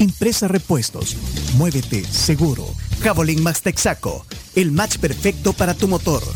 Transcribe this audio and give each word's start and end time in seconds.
Impresa 0.00 0.48
Repuestos. 0.48 1.14
Muévete 1.58 2.02
seguro. 2.04 2.64
Javelin 3.02 3.42
Max 3.42 3.60
Texaco. 3.60 4.24
El 4.56 4.72
match 4.72 4.96
perfecto 4.96 5.52
para 5.52 5.74
tu 5.74 5.88
motor. 5.88 6.22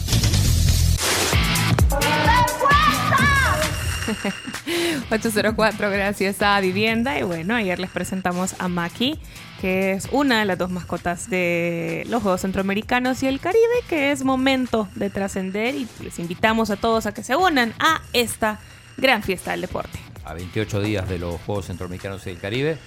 ...804 5.10 5.90
gracias 5.90 6.42
a 6.42 6.60
Vivienda 6.60 7.18
y 7.18 7.22
bueno, 7.22 7.54
ayer 7.54 7.78
les 7.78 7.88
presentamos 7.88 8.54
a 8.58 8.68
Maki, 8.68 9.18
que 9.62 9.92
es 9.92 10.08
una 10.12 10.40
de 10.40 10.44
las 10.44 10.58
dos 10.58 10.70
mascotas 10.70 11.30
de 11.30 12.04
los 12.08 12.22
Juegos 12.22 12.42
Centroamericanos 12.42 13.22
y 13.22 13.28
el 13.28 13.40
Caribe, 13.40 13.62
que 13.88 14.12
es 14.12 14.24
momento 14.24 14.88
de 14.94 15.08
trascender 15.08 15.74
y 15.74 15.88
les 16.02 16.18
invitamos 16.18 16.68
a 16.70 16.76
todos 16.76 17.06
a 17.06 17.14
que 17.14 17.22
se 17.22 17.34
unan 17.34 17.72
a 17.78 18.02
esta 18.12 18.60
gran 18.98 19.22
fiesta 19.22 19.52
del 19.52 19.62
deporte. 19.62 19.98
A 20.24 20.34
28 20.34 20.82
días 20.82 21.08
de 21.08 21.18
los 21.18 21.40
Juegos 21.42 21.66
Centroamericanos 21.66 22.26
y 22.26 22.30
el 22.30 22.38
Caribe. 22.38 22.78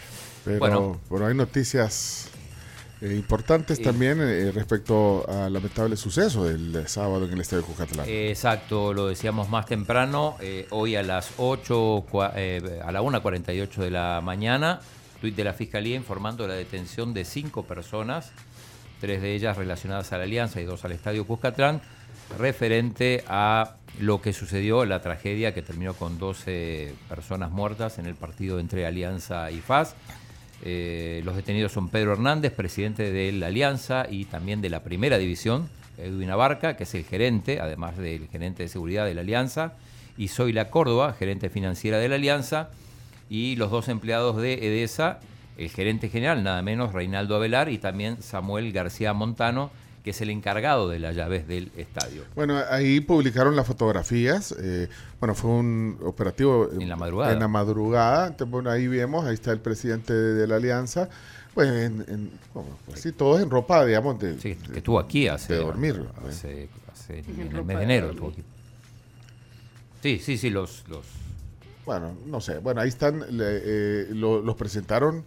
Pero 0.47 0.59
Bueno. 0.59 0.99
bueno, 1.09 1.25
hay 1.27 1.35
noticias 1.35 2.29
eh, 3.01 3.13
importantes 3.15 3.81
también 3.81 4.19
eh, 4.21 4.51
respecto 4.51 5.25
al 5.29 5.51
lamentable 5.53 5.95
suceso 5.97 6.45
del 6.45 6.87
sábado 6.87 7.25
en 7.25 7.33
el 7.33 7.41
estadio 7.41 7.63
Cucatlán. 7.63 8.05
Exacto, 8.09 8.93
lo 8.93 9.07
decíamos 9.07 9.49
más 9.49 9.65
temprano, 9.65 10.35
eh, 10.39 10.65
hoy 10.71 10.95
a 10.95 11.03
las 11.03 11.31
8, 11.37 12.05
cua- 12.11 12.31
eh, 12.35 12.79
a 12.83 12.91
la 12.91 13.01
1.48 13.01 13.81
de 13.83 13.91
la 13.91 14.21
mañana, 14.23 14.79
tuit 15.21 15.35
de 15.35 15.43
la 15.43 15.53
Fiscalía 15.53 15.95
informando 15.95 16.47
la 16.47 16.53
detención 16.55 17.13
de 17.13 17.25
cinco 17.25 17.63
personas, 17.63 18.31
tres 19.01 19.21
de 19.21 19.35
ellas 19.35 19.57
relacionadas 19.57 20.11
a 20.13 20.17
la 20.17 20.23
Alianza 20.23 20.59
y 20.61 20.63
dos 20.63 20.83
al 20.85 20.91
Estadio 20.93 21.27
Cuscatlán, 21.27 21.81
referente 22.39 23.23
a 23.27 23.75
lo 23.99 24.21
que 24.21 24.33
sucedió, 24.33 24.85
la 24.85 25.01
tragedia 25.01 25.53
que 25.53 25.61
terminó 25.61 25.93
con 25.93 26.17
12 26.19 26.93
personas 27.09 27.51
muertas 27.51 27.97
en 27.99 28.05
el 28.05 28.15
partido 28.15 28.59
entre 28.59 28.85
Alianza 28.85 29.49
y 29.51 29.59
FAS. 29.61 29.95
Eh, 30.63 31.21
los 31.23 31.35
detenidos 31.35 31.71
son 31.71 31.89
Pedro 31.89 32.13
Hernández, 32.13 32.53
presidente 32.53 33.11
de 33.11 33.31
la 33.31 33.47
Alianza 33.47 34.07
y 34.09 34.25
también 34.25 34.61
de 34.61 34.69
la 34.69 34.83
Primera 34.83 35.17
División, 35.17 35.69
Edwin 35.97 36.29
Abarca, 36.29 36.75
que 36.75 36.83
es 36.83 36.95
el 36.95 37.03
gerente, 37.03 37.59
además 37.59 37.97
del 37.97 38.27
gerente 38.27 38.63
de 38.63 38.69
seguridad 38.69 39.05
de 39.05 39.13
la 39.13 39.21
Alianza, 39.21 39.73
y 40.17 40.29
Zoila 40.29 40.69
Córdoba, 40.69 41.15
gerente 41.17 41.49
financiera 41.49 41.99
de 41.99 42.09
la 42.09 42.15
Alianza, 42.15 42.69
y 43.29 43.55
los 43.55 43.71
dos 43.71 43.87
empleados 43.87 44.37
de 44.37 44.53
EDESA, 44.53 45.19
el 45.57 45.69
gerente 45.69 46.09
general, 46.09 46.43
nada 46.43 46.61
menos, 46.61 46.93
Reinaldo 46.93 47.35
Avelar, 47.35 47.69
y 47.69 47.77
también 47.77 48.21
Samuel 48.21 48.71
García 48.71 49.13
Montano, 49.13 49.71
que 50.07 50.11
es 50.11 50.21
el 50.21 50.29
encargado 50.29 50.87
de 50.87 50.99
las 50.99 51.17
llaves 51.17 51.49
del 51.49 51.69
estadio. 51.75 52.23
Bueno, 52.33 52.61
ahí 52.69 53.01
publicaron 53.01 53.57
las 53.57 53.67
fotografías. 53.67 54.55
eh, 54.57 54.87
bueno, 55.19 55.35
fue 55.35 55.49
un 55.51 55.99
operativo 56.01 56.69
En 56.71 56.87
la 56.87 56.95
madrugada. 56.95 57.33
En 57.33 57.39
la 57.39 57.49
madrugada. 57.49 58.27
Entonces, 58.27 58.49
bueno, 58.49 58.69
ahí 58.71 58.87
vemos, 58.87 59.25
ahí 59.25 59.33
está 59.33 59.51
el 59.51 59.59
presidente 59.59 60.13
de 60.13 60.47
la 60.47 60.55
alianza. 60.55 61.09
Pues, 61.53 61.67
en, 61.67 62.05
en- 62.07 62.31
bueno, 62.53 62.69
pues 62.85 63.01
sí, 63.01 63.11
todos 63.11 63.41
en 63.41 63.49
ropa, 63.49 63.83
digamos, 63.85 64.17
de, 64.17 64.39
Sí, 64.39 64.55
que 64.71 64.77
estuvo 64.77 64.97
aquí 64.97 65.27
hace, 65.27 65.55
de 65.55 65.59
dormir. 65.59 66.01
hace- 66.25 66.69
hace- 66.89 67.19
en 67.19 67.53
el 67.57 67.65
mes 67.65 67.77
de 67.79 67.83
enero. 67.83 68.11
estuvo 68.11 68.29
aquí. 68.29 68.43
Sí, 70.01 70.19
sí, 70.23 70.37
sí, 70.37 70.49
los, 70.49 70.85
los 70.87 71.05
Bueno, 71.85 72.15
no 72.27 72.39
sé. 72.39 72.59
Bueno, 72.59 72.79
ahí 72.79 72.87
están, 72.87 73.19
le- 73.37 73.61
eh, 73.61 74.07
lo- 74.11 74.41
los 74.41 74.55
presentaron, 74.55 75.25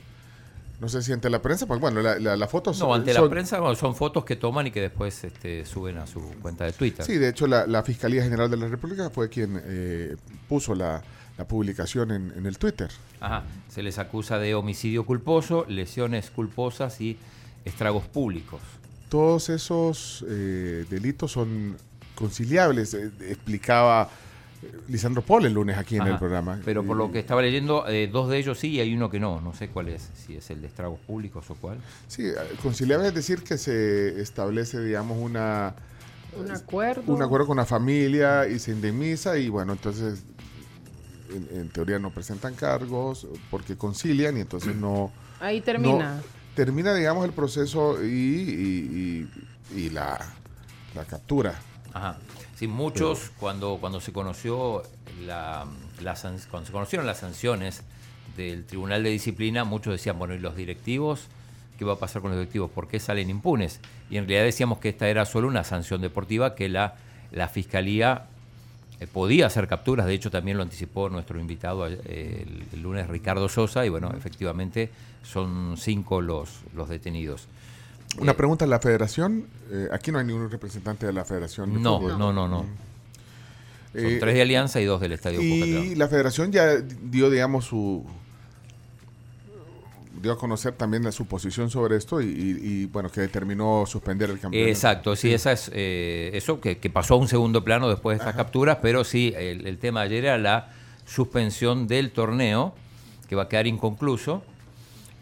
no 0.80 0.88
sé 0.88 1.02
si 1.02 1.12
ante 1.12 1.28
la 1.28 1.42
prensa, 1.42 1.66
pues 1.66 1.78
bueno, 1.78 2.00
la, 2.00 2.18
la, 2.18 2.36
la 2.36 2.48
foto 2.48 2.72
No, 2.78 2.94
ante 2.94 3.12
la 3.12 3.28
prensa 3.28 3.60
bueno, 3.60 3.74
son 3.74 3.94
fotos 3.94 4.24
que 4.24 4.36
toman 4.36 4.66
y 4.66 4.70
que 4.70 4.80
después 4.80 5.24
este, 5.24 5.66
suben 5.66 5.98
a 5.98 6.06
su 6.06 6.20
cuenta 6.40 6.64
de 6.64 6.72
Twitter. 6.72 7.04
Sí, 7.04 7.18
de 7.18 7.28
hecho, 7.28 7.46
la, 7.46 7.66
la 7.66 7.82
Fiscalía 7.82 8.22
General 8.22 8.50
de 8.50 8.56
la 8.56 8.66
República 8.66 9.10
fue 9.10 9.28
quien 9.28 9.60
eh, 9.62 10.16
puso 10.48 10.74
la, 10.74 11.02
publicación 11.48 12.10
en, 12.10 12.34
en 12.36 12.44
el 12.44 12.58
Twitter. 12.58 12.90
Ajá. 13.18 13.44
Se 13.70 13.82
les 13.82 13.98
acusa 13.98 14.38
de 14.38 14.54
homicidio 14.54 15.06
culposo, 15.06 15.64
lesiones 15.68 16.28
culposas 16.28 17.00
y 17.00 17.16
estragos 17.64 18.04
públicos. 18.04 18.60
Todos 19.08 19.48
esos 19.48 20.22
eh, 20.28 20.84
delitos 20.90 21.32
son 21.32 21.78
conciliables, 22.14 22.92
eh, 22.92 23.10
explicaba 23.22 24.10
Lisandro 24.88 25.22
Paul 25.22 25.46
el 25.46 25.54
lunes 25.54 25.78
aquí 25.78 25.96
en 25.96 26.06
el 26.06 26.18
programa. 26.18 26.58
Pero 26.64 26.84
por 26.84 26.96
Eh, 26.96 26.98
lo 26.98 27.12
que 27.12 27.18
estaba 27.18 27.40
leyendo, 27.40 27.86
eh, 27.88 28.08
dos 28.12 28.28
de 28.28 28.38
ellos 28.38 28.58
sí 28.58 28.68
y 28.72 28.80
hay 28.80 28.94
uno 28.94 29.08
que 29.10 29.18
no. 29.20 29.40
No 29.40 29.54
sé 29.54 29.68
cuál 29.68 29.88
es, 29.88 30.10
si 30.14 30.36
es 30.36 30.50
el 30.50 30.60
de 30.60 30.66
estragos 30.66 30.98
públicos 31.00 31.48
o 31.50 31.54
cuál. 31.54 31.78
Sí, 32.08 32.26
eh, 32.26 32.34
conciliable 32.62 33.08
es 33.08 33.14
decir 33.14 33.42
que 33.42 33.56
se 33.56 34.20
establece, 34.20 34.82
digamos, 34.84 35.16
una... 35.18 35.74
Un 36.36 36.50
acuerdo. 36.50 37.12
un 37.12 37.22
acuerdo 37.22 37.46
con 37.48 37.56
la 37.56 37.64
familia 37.66 38.46
y 38.46 38.58
se 38.60 38.70
indemniza 38.70 39.36
y 39.36 39.48
bueno, 39.48 39.72
entonces 39.72 40.22
en, 41.34 41.48
en 41.60 41.68
teoría 41.70 41.98
no 41.98 42.10
presentan 42.10 42.54
cargos 42.54 43.26
porque 43.50 43.76
concilian 43.76 44.36
y 44.36 44.40
entonces 44.40 44.76
no... 44.76 45.10
Ahí 45.40 45.60
termina. 45.60 46.16
no- 46.16 46.22
termina, 46.54 46.92
digamos, 46.94 47.24
el 47.24 47.32
proceso 47.32 48.04
y, 48.04 48.06
y- 48.08 49.28
y- 49.74 49.80
y 49.86 49.90
la, 49.90 50.18
la 50.94 51.04
captura. 51.04 51.54
Ajá. 51.92 52.18
Sí, 52.60 52.68
muchos 52.68 53.30
cuando, 53.40 53.78
cuando 53.80 54.02
se 54.02 54.12
conoció 54.12 54.82
la, 55.24 55.64
cuando 56.50 56.66
se 56.66 56.72
conocieron 56.72 57.06
las 57.06 57.16
sanciones 57.16 57.80
del 58.36 58.66
Tribunal 58.66 59.02
de 59.02 59.08
Disciplina, 59.08 59.64
muchos 59.64 59.94
decían, 59.94 60.18
bueno, 60.18 60.34
¿y 60.34 60.40
los 60.40 60.56
directivos? 60.56 61.22
¿Qué 61.78 61.86
va 61.86 61.94
a 61.94 61.98
pasar 61.98 62.20
con 62.20 62.32
los 62.32 62.38
directivos? 62.38 62.70
¿Por 62.70 62.86
qué 62.86 63.00
salen 63.00 63.30
impunes? 63.30 63.80
Y 64.10 64.18
en 64.18 64.24
realidad 64.24 64.44
decíamos 64.44 64.76
que 64.76 64.90
esta 64.90 65.08
era 65.08 65.24
solo 65.24 65.48
una 65.48 65.64
sanción 65.64 66.02
deportiva 66.02 66.54
que 66.54 66.68
la, 66.68 66.96
la 67.32 67.48
Fiscalía 67.48 68.26
eh, 69.00 69.06
podía 69.06 69.46
hacer 69.46 69.66
capturas, 69.66 70.04
de 70.04 70.12
hecho 70.12 70.30
también 70.30 70.58
lo 70.58 70.62
anticipó 70.62 71.08
nuestro 71.08 71.40
invitado 71.40 71.86
eh, 71.86 71.96
el, 72.04 72.64
el 72.74 72.82
lunes 72.82 73.08
Ricardo 73.08 73.48
Sosa, 73.48 73.86
y 73.86 73.88
bueno, 73.88 74.12
efectivamente 74.14 74.90
son 75.22 75.76
cinco 75.78 76.20
los, 76.20 76.60
los 76.74 76.90
detenidos. 76.90 77.46
Una 78.18 78.32
Eh, 78.32 78.34
pregunta, 78.34 78.66
¿la 78.66 78.80
federación? 78.80 79.46
eh, 79.70 79.88
aquí 79.92 80.10
no 80.12 80.18
hay 80.18 80.24
ningún 80.26 80.50
representante 80.50 81.06
de 81.06 81.12
la 81.12 81.24
federación. 81.24 81.72
de 81.72 81.78
No, 81.80 81.98
fútbol. 81.98 82.18
no, 82.18 82.32
no, 82.32 82.48
no. 82.48 82.58
Son 82.60 82.68
Eh, 83.94 84.18
tres 84.20 84.34
de 84.34 84.42
Alianza 84.42 84.80
y 84.80 84.84
dos 84.84 85.00
del 85.00 85.12
Estadio 85.12 85.40
Y 85.42 85.94
la 85.96 86.06
federación 86.08 86.52
ya 86.52 86.76
dio, 86.76 87.28
digamos, 87.30 87.64
su 87.66 88.04
dio 90.22 90.32
a 90.32 90.38
conocer 90.38 90.74
también 90.74 91.10
su 91.12 91.24
posición 91.26 91.70
sobre 91.70 91.96
esto 91.96 92.20
y, 92.20 92.26
y- 92.26 92.58
y, 92.82 92.86
bueno, 92.86 93.10
que 93.10 93.22
determinó 93.22 93.84
suspender 93.86 94.28
el 94.28 94.38
campeonato. 94.38 94.68
Exacto, 94.70 95.16
sí, 95.16 95.32
esa 95.32 95.52
es 95.52 95.70
eh, 95.72 96.30
eso 96.34 96.60
que, 96.60 96.76
que 96.76 96.90
pasó 96.90 97.14
a 97.14 97.16
un 97.16 97.26
segundo 97.26 97.64
plano 97.64 97.88
después 97.88 98.18
de 98.18 98.24
estas 98.24 98.36
capturas, 98.36 98.78
pero 98.82 99.02
sí, 99.04 99.32
el, 99.36 99.66
el 99.66 99.78
tema 99.78 100.00
de 100.00 100.06
ayer 100.06 100.24
era 100.26 100.36
la 100.36 100.68
suspensión 101.06 101.86
del 101.86 102.10
torneo, 102.10 102.74
que 103.30 103.34
va 103.36 103.44
a 103.44 103.48
quedar 103.48 103.66
inconcluso. 103.66 104.42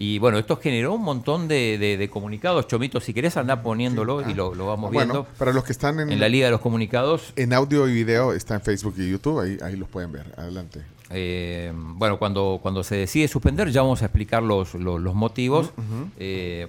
Y 0.01 0.19
bueno, 0.21 0.39
esto 0.39 0.57
generó 0.57 0.95
un 0.95 1.03
montón 1.03 1.49
de, 1.49 1.77
de- 1.79 1.97
de 1.97 2.09
comunicados. 2.09 2.69
Chomito, 2.69 3.01
si 3.01 3.13
querés 3.13 3.37
andar 3.37 3.63
poniéndolo 3.63 4.29
y 4.29 4.33
lo, 4.35 4.55
lo 4.55 4.67
vamos 4.67 4.93
Bueno, 4.93 5.13
viendo. 5.15 5.29
para 5.39 5.53
los 5.53 5.65
que 5.65 5.73
están 5.73 5.99
en, 5.99 6.13
En 6.13 6.21
la 6.21 6.29
Liga 6.29 6.47
de 6.47 6.53
los 6.53 6.61
Comunicados, 6.61 7.33
en 7.37 7.53
audio 7.53 7.89
y 7.89 7.95
video, 7.95 8.33
está 8.33 8.55
en 8.55 8.61
Facebook 8.61 8.95
y 8.99 9.11
YouTube, 9.11 9.41
ahí, 9.41 9.59
ahí 9.63 9.77
los 9.77 9.89
pueden 9.89 10.13
ver. 10.13 10.27
Adelante. 10.37 10.83
Eh, 11.11 11.73
bueno, 11.75 12.19
cuando, 12.19 12.61
cuando 12.63 12.85
se 12.85 12.95
decide 12.95 13.27
suspender, 13.29 13.71
ya 13.71 13.83
vamos 13.83 14.03
a 14.03 14.05
explicar 14.05 14.43
los, 14.43 14.75
los, 14.75 15.01
los 15.01 15.15
motivos. 15.17 15.73
Eh, 16.19 16.69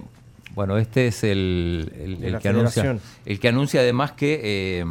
bueno, 0.56 0.76
este 0.78 1.06
es 1.08 1.22
el, 1.22 1.92
el- 2.24 2.38
que 2.40 2.48
anuncia, 2.48 2.98
el 3.26 3.38
que 3.38 3.48
anuncia 3.48 3.80
además 3.80 4.10
que, 4.12 4.40
eh, 4.42 4.84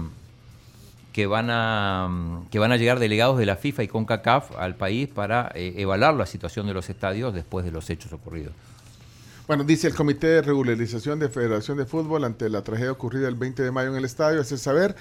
que, 1.20 1.28
van 1.28 1.50
a, 1.50 2.46
que 2.50 2.60
van 2.60 2.72
a 2.72 2.78
llegar 2.78 2.98
delegados 2.98 3.38
de 3.38 3.46
la 3.46 3.58
FIFA 3.58 3.84
y 3.84 3.88
CONCACAF 3.90 4.56
al 4.58 4.78
país 4.78 5.10
para 5.10 5.52
eh, 5.54 5.74
evaluar 5.76 6.14
la 6.14 6.26
situación 6.26 6.66
de 6.66 6.74
los 6.74 6.90
estadios 6.90 7.34
después 7.34 7.66
de 7.66 7.72
los 7.72 7.90
hechos 7.90 8.14
ocurridos. 8.14 8.54
Bueno, 9.46 9.66
dice 9.66 9.88
el 9.88 9.96
Comité 9.96 10.28
de 10.28 10.42
Regularización 10.42 11.20
de 11.20 11.28
Federación 11.28 11.78
de 11.78 11.86
Fútbol 11.86 12.24
ante 12.24 12.48
la 12.50 12.62
tragedia 12.64 12.94
ocurrida 12.94 13.28
el 13.28 13.36
20 13.36 13.64
de 13.64 13.70
mayo 13.70 13.90
en 13.90 13.98
el 13.98 14.06
estadio, 14.06 14.40
hace 14.40 14.58
saber, 14.58 14.96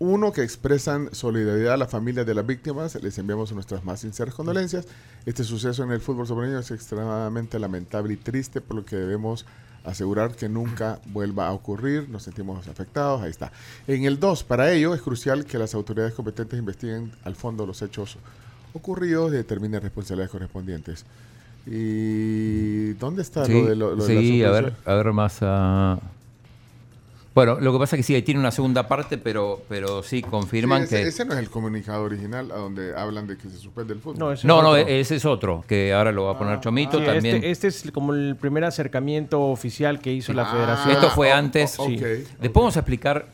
uno, 0.00 0.32
que 0.32 0.42
expresan 0.42 1.10
solidaridad 1.12 1.74
a 1.74 1.76
las 1.76 1.90
familias 1.92 2.26
de 2.26 2.34
las 2.34 2.44
víctimas, 2.44 3.00
les 3.00 3.16
enviamos 3.18 3.52
nuestras 3.52 3.84
más 3.84 4.00
sinceras 4.00 4.34
condolencias. 4.34 4.88
Este 5.26 5.44
suceso 5.44 5.84
en 5.84 5.92
el 5.92 6.00
fútbol 6.00 6.26
soberano 6.26 6.58
es 6.58 6.72
extremadamente 6.72 7.60
lamentable 7.60 8.14
y 8.14 8.16
triste, 8.16 8.60
por 8.60 8.78
lo 8.78 8.84
que 8.84 8.96
debemos 8.96 9.46
asegurar 9.84 10.34
que 10.34 10.48
nunca 10.48 11.00
vuelva 11.06 11.48
a 11.48 11.52
ocurrir, 11.52 12.08
nos 12.08 12.22
sentimos 12.22 12.68
afectados, 12.68 13.22
ahí 13.22 13.30
está. 13.30 13.52
En 13.86 14.04
el 14.04 14.20
2, 14.20 14.44
para 14.44 14.72
ello 14.72 14.94
es 14.94 15.02
crucial 15.02 15.44
que 15.44 15.58
las 15.58 15.74
autoridades 15.74 16.14
competentes 16.14 16.58
investiguen 16.58 17.12
al 17.24 17.34
fondo 17.34 17.66
los 17.66 17.82
hechos 17.82 18.16
ocurridos 18.74 19.32
y 19.32 19.36
determinen 19.36 19.80
responsabilidades 19.80 20.30
correspondientes. 20.30 21.04
¿Y 21.66 22.92
dónde 22.94 23.22
está 23.22 23.44
Sí, 23.44 23.52
lo 23.52 23.66
de, 23.66 23.76
lo, 23.76 23.94
lo 23.94 24.04
de 24.04 24.14
la 24.14 24.20
sí, 24.20 24.42
a 24.42 24.50
ver, 24.50 24.72
a 24.84 24.94
ver 24.94 25.12
más 25.12 25.38
a... 25.42 25.98
Bueno, 27.34 27.58
lo 27.60 27.72
que 27.72 27.78
pasa 27.78 27.96
es 27.96 28.00
que 28.00 28.02
sí, 28.02 28.14
ahí 28.14 28.20
tiene 28.22 28.40
una 28.40 28.50
segunda 28.50 28.86
parte, 28.86 29.16
pero, 29.16 29.62
pero 29.68 30.02
sí, 30.02 30.20
confirman 30.20 30.80
Sí, 30.86 30.94
ese, 30.96 31.02
que... 31.02 31.08
ese 31.08 31.24
no 31.24 31.32
es 31.32 31.38
el 31.38 31.48
comunicado 31.48 32.02
original 32.04 32.50
a 32.52 32.56
donde 32.56 32.94
hablan 32.94 33.26
de 33.26 33.38
que 33.38 33.48
se 33.48 33.56
suspende 33.56 33.94
el 33.94 34.00
fútbol. 34.00 34.18
No, 34.18 34.32
ese 34.32 34.46
No, 34.46 34.58
es 34.58 34.62
no, 34.62 34.68
otro. 34.72 34.86
ese 34.86 35.16
es 35.16 35.24
otro, 35.24 35.64
que 35.66 35.94
ahora 35.94 36.12
lo 36.12 36.24
va 36.24 36.32
a 36.32 36.38
poner 36.38 36.60
Chomito 36.60 36.98
Sí, 36.98 37.04
también. 37.06 37.36
este, 37.36 37.50
este 37.50 37.68
es 37.68 37.90
como 37.90 38.12
el 38.12 38.36
primer 38.36 38.64
acercamiento 38.64 39.40
oficial 39.40 39.98
que 40.00 40.12
hizo 40.12 40.34
la 40.34 40.42
Ah, 40.42 40.52
federación. 40.52 40.90
Esto 40.90 41.08
fue 41.10 41.32
antes. 41.32 41.70
Sí. 41.70 41.80
ok, 41.96 42.02
Después 42.38 42.52
vamos 42.54 42.76
a 42.76 42.80
explicar, 42.80 43.26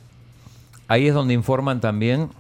ahí 0.87 1.09
es 1.09 1.15
donde 1.15 1.35
informan 1.35 1.81
también 1.81 2.31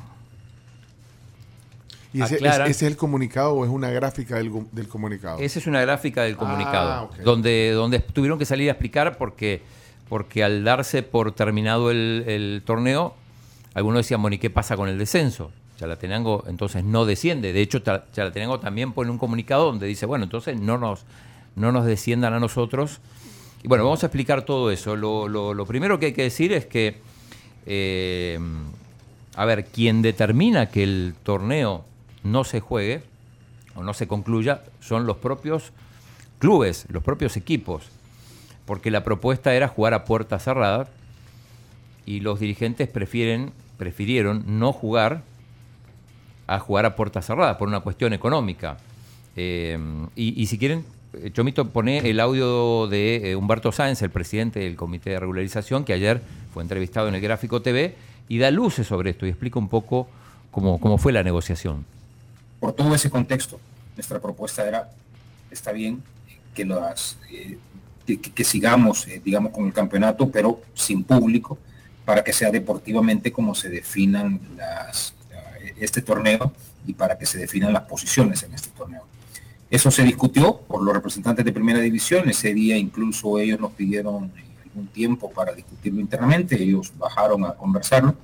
¿Y 2.12 2.22
ese, 2.22 2.36
es, 2.36 2.42
ese 2.42 2.70
es 2.70 2.82
el 2.82 2.96
comunicado 2.96 3.52
o 3.52 3.64
es 3.64 3.70
una 3.70 3.90
gráfica 3.90 4.36
del, 4.36 4.50
comunicado? 4.88 5.38
Esa 5.40 5.58
es 5.58 5.66
una 5.66 5.80
gráfica 5.82 6.22
del 6.22 6.36
comunicado, 6.36 7.10
Ah, 7.12 7.22
donde, 7.22 7.72
donde 7.72 7.98
tuvieron 7.98 8.38
que 8.38 8.46
salir 8.46 8.68
a 8.68 8.72
explicar 8.72 9.18
porque, 9.18 9.60
porque 10.08 10.44
al 10.44 10.64
darse 10.64 11.02
por 11.02 11.32
terminado 11.32 11.90
el, 11.90 12.62
torneo, 12.64 13.14
algunos 13.74 14.00
decían, 14.00 14.22
bueno, 14.22 14.36
¿y 14.36 14.38
qué 14.38 14.50
pasa 14.50 14.76
con 14.76 14.88
el 14.88 14.98
descenso? 14.98 15.50
Chalatenango 15.78 16.44
entonces 16.48 16.84
no 16.84 17.04
desciende. 17.04 17.52
De 17.52 17.60
hecho, 17.60 17.80
Chalatenango 17.80 18.58
también 18.58 18.92
pone 18.92 19.10
un 19.10 19.18
comunicado 19.18 19.66
donde 19.66 19.86
dice, 19.86 20.06
bueno, 20.06 20.24
entonces 20.24 20.60
no 20.60 20.78
nos, 20.78 21.04
no 21.54 21.70
nos 21.70 21.84
desciendan 21.84 22.32
a 22.32 22.40
nosotros. 22.40 23.00
Y 23.62 23.68
bueno, 23.68 23.84
vamos 23.84 24.02
a 24.02 24.06
explicar 24.06 24.42
todo 24.42 24.70
eso. 24.70 24.96
Lo 24.96 25.66
primero 25.66 25.98
que 25.98 26.06
hay 26.06 26.12
que 26.12 26.22
decir 26.22 26.52
es 26.52 26.66
que, 26.66 27.00
eh, 27.66 28.38
a 29.36 29.44
ver, 29.44 29.66
quien 29.66 30.02
determina 30.02 30.66
que 30.66 30.82
el 30.82 31.14
torneo 31.22 31.84
no 32.24 32.44
se 32.44 32.60
juegue 32.60 33.02
o 33.76 33.82
no 33.82 33.94
se 33.94 34.08
concluya 34.08 34.62
son 34.80 35.06
los 35.06 35.18
propios 35.18 35.72
clubes, 36.38 36.86
los 36.88 37.02
propios 37.02 37.36
equipos, 37.36 37.84
porque 38.68 38.90
la 38.90 39.02
propuesta 39.02 39.54
era 39.54 39.66
jugar 39.66 39.94
a 39.94 40.04
puerta 40.04 40.38
cerrada 40.38 40.88
y 42.04 42.20
los 42.20 42.38
dirigentes 42.38 42.86
prefieren, 42.86 43.50
prefirieron 43.78 44.44
no 44.58 44.74
jugar 44.74 45.22
a 46.46 46.58
jugar 46.58 46.84
a 46.84 46.94
puerta 46.94 47.22
cerrada 47.22 47.56
por 47.56 47.66
una 47.66 47.80
cuestión 47.80 48.12
económica. 48.12 48.76
Eh, 49.36 49.78
y, 50.14 50.46
si 50.48 50.58
quieren, 50.58 50.84
eh, 51.14 51.30
Chomito 51.32 51.70
pone 51.70 52.10
el 52.10 52.20
audio 52.20 52.88
de 52.88 53.30
eh, 53.30 53.36
Humberto 53.36 53.72
Sáenz, 53.72 54.02
el 54.02 54.10
presidente 54.10 54.60
del 54.60 54.76
Comité 54.76 55.10
de 55.10 55.20
Regularización, 55.20 55.86
que 55.86 55.94
ayer 55.94 56.20
fue 56.52 56.62
entrevistado 56.62 57.08
en 57.08 57.14
el 57.14 57.22
Gráfico 57.22 57.62
TV 57.62 57.94
y 58.28 58.36
da 58.36 58.50
luces 58.50 58.86
sobre 58.86 59.10
esto 59.10 59.24
y 59.24 59.30
explica 59.30 59.58
un 59.58 59.70
poco 59.70 60.08
cómo, 60.50 60.78
cómo 60.78 60.98
fue 60.98 61.12
la 61.12 61.22
negociación. 61.22 61.86
por 62.60 62.74
todo 62.74 62.94
ese 62.94 63.08
contexto, 63.08 63.58
nuestra 63.96 64.20
propuesta 64.20 64.68
era, 64.68 64.90
está 65.50 65.72
bien 65.72 66.02
que, 66.54 66.66
las, 66.66 67.16
que, 68.16 68.44
sigamos, 68.44 69.06
eh, 69.06 69.20
digamos, 69.22 69.52
con 69.52 69.66
el 69.66 69.72
campeonato, 69.72 70.30
pero 70.30 70.62
sin 70.74 71.04
público, 71.04 71.58
para 72.04 72.24
que 72.24 72.32
sea 72.32 72.50
deportivamente 72.50 73.30
como 73.30 73.54
se 73.54 73.68
definan 73.68 74.40
las, 74.56 75.14
eh, 75.30 75.74
este 75.78 76.00
torneo 76.00 76.52
y 76.86 76.94
para 76.94 77.18
que 77.18 77.26
se 77.26 77.38
definan 77.38 77.72
las 77.72 77.82
posiciones 77.82 78.42
en 78.42 78.54
este 78.54 78.70
torneo. 78.70 79.02
Eso 79.70 79.90
se 79.90 80.02
discutió 80.02 80.56
por 80.56 80.82
los 80.82 80.94
representantes 80.94 81.44
de 81.44 81.52
primera 81.52 81.80
división. 81.80 82.28
Ese 82.30 82.54
día 82.54 82.78
incluso 82.78 83.38
ellos 83.38 83.60
nos 83.60 83.72
pidieron 83.72 84.32
algún 84.64 84.86
tiempo 84.88 85.30
para 85.30 85.52
discutirlo 85.52 86.00
internamente. 86.00 86.60
Ellos 86.60 86.92
bajaron 86.96 87.44
a 87.44 87.52
conversarlo. 87.52 88.14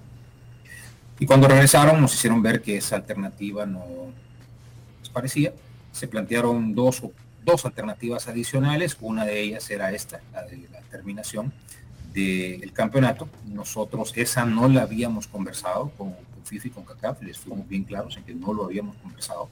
Y 1.18 1.26
cuando 1.26 1.46
regresaron 1.46 2.00
nos 2.00 2.14
hicieron 2.14 2.40
ver 2.42 2.62
que 2.62 2.78
esa 2.78 2.96
alternativa 2.96 3.66
no 3.66 3.84
les 5.00 5.10
parecía. 5.10 5.52
Se 5.92 6.08
plantearon 6.08 6.74
dos, 6.74 7.02
dos 7.44 7.64
alternativas 7.64 8.28
adicionales. 8.28 8.96
Una 9.00 9.24
de 9.24 9.40
ellas 9.40 9.68
era 9.70 9.92
esta, 9.92 10.20
la 10.32 10.42
de 10.44 10.68
la 10.72 10.80
terminación 10.82 11.52
del 12.12 12.72
campeonato. 12.72 13.28
Nosotros 13.46 14.12
esa 14.16 14.44
no 14.44 14.68
la 14.68 14.82
habíamos 14.82 15.26
conversado 15.26 15.90
con, 15.96 16.12
con 16.12 16.44
FIFA 16.44 16.68
y 16.68 16.70
con 16.70 16.84
CACAF. 16.84 17.22
Les 17.22 17.38
fuimos 17.38 17.68
bien 17.68 17.84
claros 17.84 18.16
en 18.16 18.24
que 18.24 18.34
no 18.34 18.52
lo 18.52 18.64
habíamos 18.64 18.96
conversado. 18.96 19.48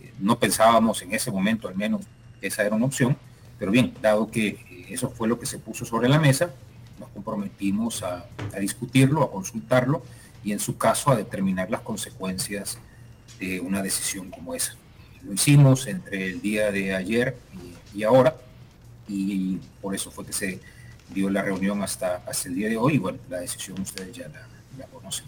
Eh, 0.00 0.12
no 0.18 0.38
pensábamos 0.38 1.02
en 1.02 1.14
ese 1.14 1.30
momento 1.30 1.68
al 1.68 1.76
menos 1.76 2.02
esa 2.40 2.62
era 2.64 2.74
una 2.74 2.86
opción. 2.86 3.16
Pero 3.58 3.70
bien, 3.70 3.94
dado 4.02 4.30
que 4.30 4.48
eh, 4.48 4.86
eso 4.90 5.10
fue 5.10 5.28
lo 5.28 5.38
que 5.38 5.46
se 5.46 5.58
puso 5.58 5.84
sobre 5.84 6.08
la 6.08 6.18
mesa, 6.18 6.50
nos 6.98 7.08
comprometimos 7.10 8.02
a 8.02 8.26
discutirlo, 8.60 9.22
a 9.22 9.30
consultarlo 9.30 10.02
y 10.44 10.52
en 10.52 10.60
su 10.60 10.76
caso 10.76 11.10
a 11.10 11.16
determinar 11.16 11.70
las 11.70 11.80
consecuencias 11.80 12.78
de 13.40 13.60
una 13.60 13.82
decisión 13.82 14.30
como 14.30 14.54
esa. 14.54 14.76
Lo 15.24 15.32
hicimos 15.32 15.86
entre 15.86 16.26
el 16.30 16.40
día 16.40 16.70
de 16.70 16.94
ayer 16.94 17.36
y, 17.94 18.02
ahora 18.02 18.36
y 19.08 19.58
por 19.80 19.94
eso 19.94 20.10
fue 20.10 20.26
que 20.26 20.32
se 20.32 20.60
dio 21.12 21.30
la 21.30 21.42
reunión 21.42 21.82
hasta, 21.82 22.22
hasta 22.26 22.48
el 22.48 22.54
día 22.54 22.68
de 22.68 22.76
hoy 22.76 22.98
bueno, 22.98 23.18
la 23.28 23.40
decisión 23.40 23.80
ustedes 23.80 24.16
ya 24.16 24.28
la, 24.28 24.86
conocen. 24.86 25.26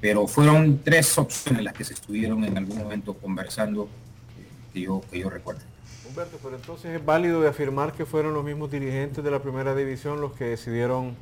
Pero 0.00 0.26
fueron 0.26 0.80
tres 0.84 1.16
opciones 1.18 1.62
las 1.62 1.74
que 1.74 1.84
se 1.84 1.94
estuvieron 1.94 2.44
en 2.44 2.58
algún 2.58 2.78
momento 2.78 3.14
conversando 3.14 3.84
eh, 3.84 4.46
que, 4.72 4.80
yo, 4.82 5.02
que 5.10 5.20
yo 5.20 5.30
recuerdo. 5.30 5.62
Humberto, 6.08 6.38
pero 6.42 6.56
entonces 6.56 6.96
es 6.96 7.04
válido 7.04 7.40
de 7.40 7.48
afirmar 7.48 7.92
que 7.92 8.04
fueron 8.04 8.34
los 8.34 8.44
mismos 8.44 8.70
dirigentes 8.70 9.22
de 9.22 9.30
la 9.30 9.40
primera 9.40 9.74
división 9.74 10.20
los 10.20 10.32
que 10.32 10.44
decidieron 10.44 11.14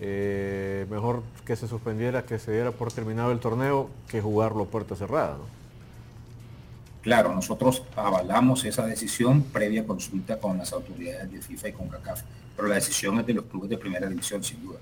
eh, 0.00 0.86
mejor 0.90 1.22
que 1.44 1.56
se 1.56 1.68
suspendiera, 1.68 2.24
que 2.24 2.38
se 2.38 2.52
diera 2.52 2.72
por 2.72 2.92
terminado 2.92 3.32
el 3.32 3.38
torneo, 3.38 3.90
que 4.08 4.20
jugarlo 4.20 4.66
puerta 4.66 4.96
cerrada. 4.96 5.36
Claro, 7.04 7.34
nosotros 7.34 7.82
avalamos 7.94 8.64
esa 8.64 8.86
decisión 8.86 9.42
previa 9.42 9.86
consulta 9.86 10.38
con 10.38 10.56
las 10.56 10.72
autoridades 10.72 11.30
de 11.30 11.42
FIFA 11.42 11.68
y 11.68 11.72
con 11.72 11.88
CACAF, 11.88 12.22
pero 12.56 12.66
la 12.66 12.76
decisión 12.76 13.20
es 13.20 13.26
de 13.26 13.34
los 13.34 13.44
clubes 13.44 13.68
de 13.68 13.76
primera 13.76 14.08
división, 14.08 14.42
sin 14.42 14.64
duda. 14.64 14.78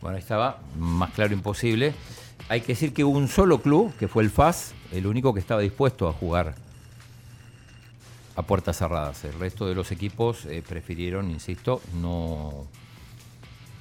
Bueno, 0.00 0.16
ahí 0.16 0.22
estaba, 0.22 0.60
más 0.78 1.10
claro 1.10 1.34
imposible. 1.34 1.92
Hay 2.48 2.62
que 2.62 2.68
decir 2.68 2.94
que 2.94 3.04
hubo 3.04 3.18
un 3.18 3.28
solo 3.28 3.60
club, 3.60 3.94
que 3.98 4.08
fue 4.08 4.22
el 4.22 4.30
FAS, 4.30 4.72
el 4.92 5.06
único 5.06 5.34
que 5.34 5.40
estaba 5.40 5.60
dispuesto 5.60 6.08
a 6.08 6.14
jugar 6.14 6.54
a 8.34 8.42
puertas 8.42 8.78
cerradas. 8.78 9.22
El 9.24 9.34
resto 9.34 9.66
de 9.66 9.74
los 9.74 9.92
equipos 9.92 10.46
eh, 10.46 10.62
prefirieron, 10.66 11.30
insisto, 11.30 11.82
no, 12.00 12.66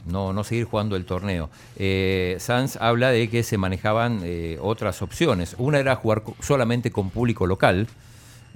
no, 0.05 0.33
no 0.33 0.43
seguir 0.43 0.65
jugando 0.65 0.95
el 0.95 1.05
torneo. 1.05 1.49
Eh, 1.77 2.37
Sanz 2.39 2.77
habla 2.77 3.09
de 3.11 3.29
que 3.29 3.43
se 3.43 3.57
manejaban 3.57 4.21
eh, 4.23 4.57
otras 4.61 5.01
opciones. 5.01 5.55
Una 5.57 5.79
era 5.79 5.95
jugar 5.95 6.23
solamente 6.41 6.91
con 6.91 7.09
público 7.09 7.47
local. 7.47 7.87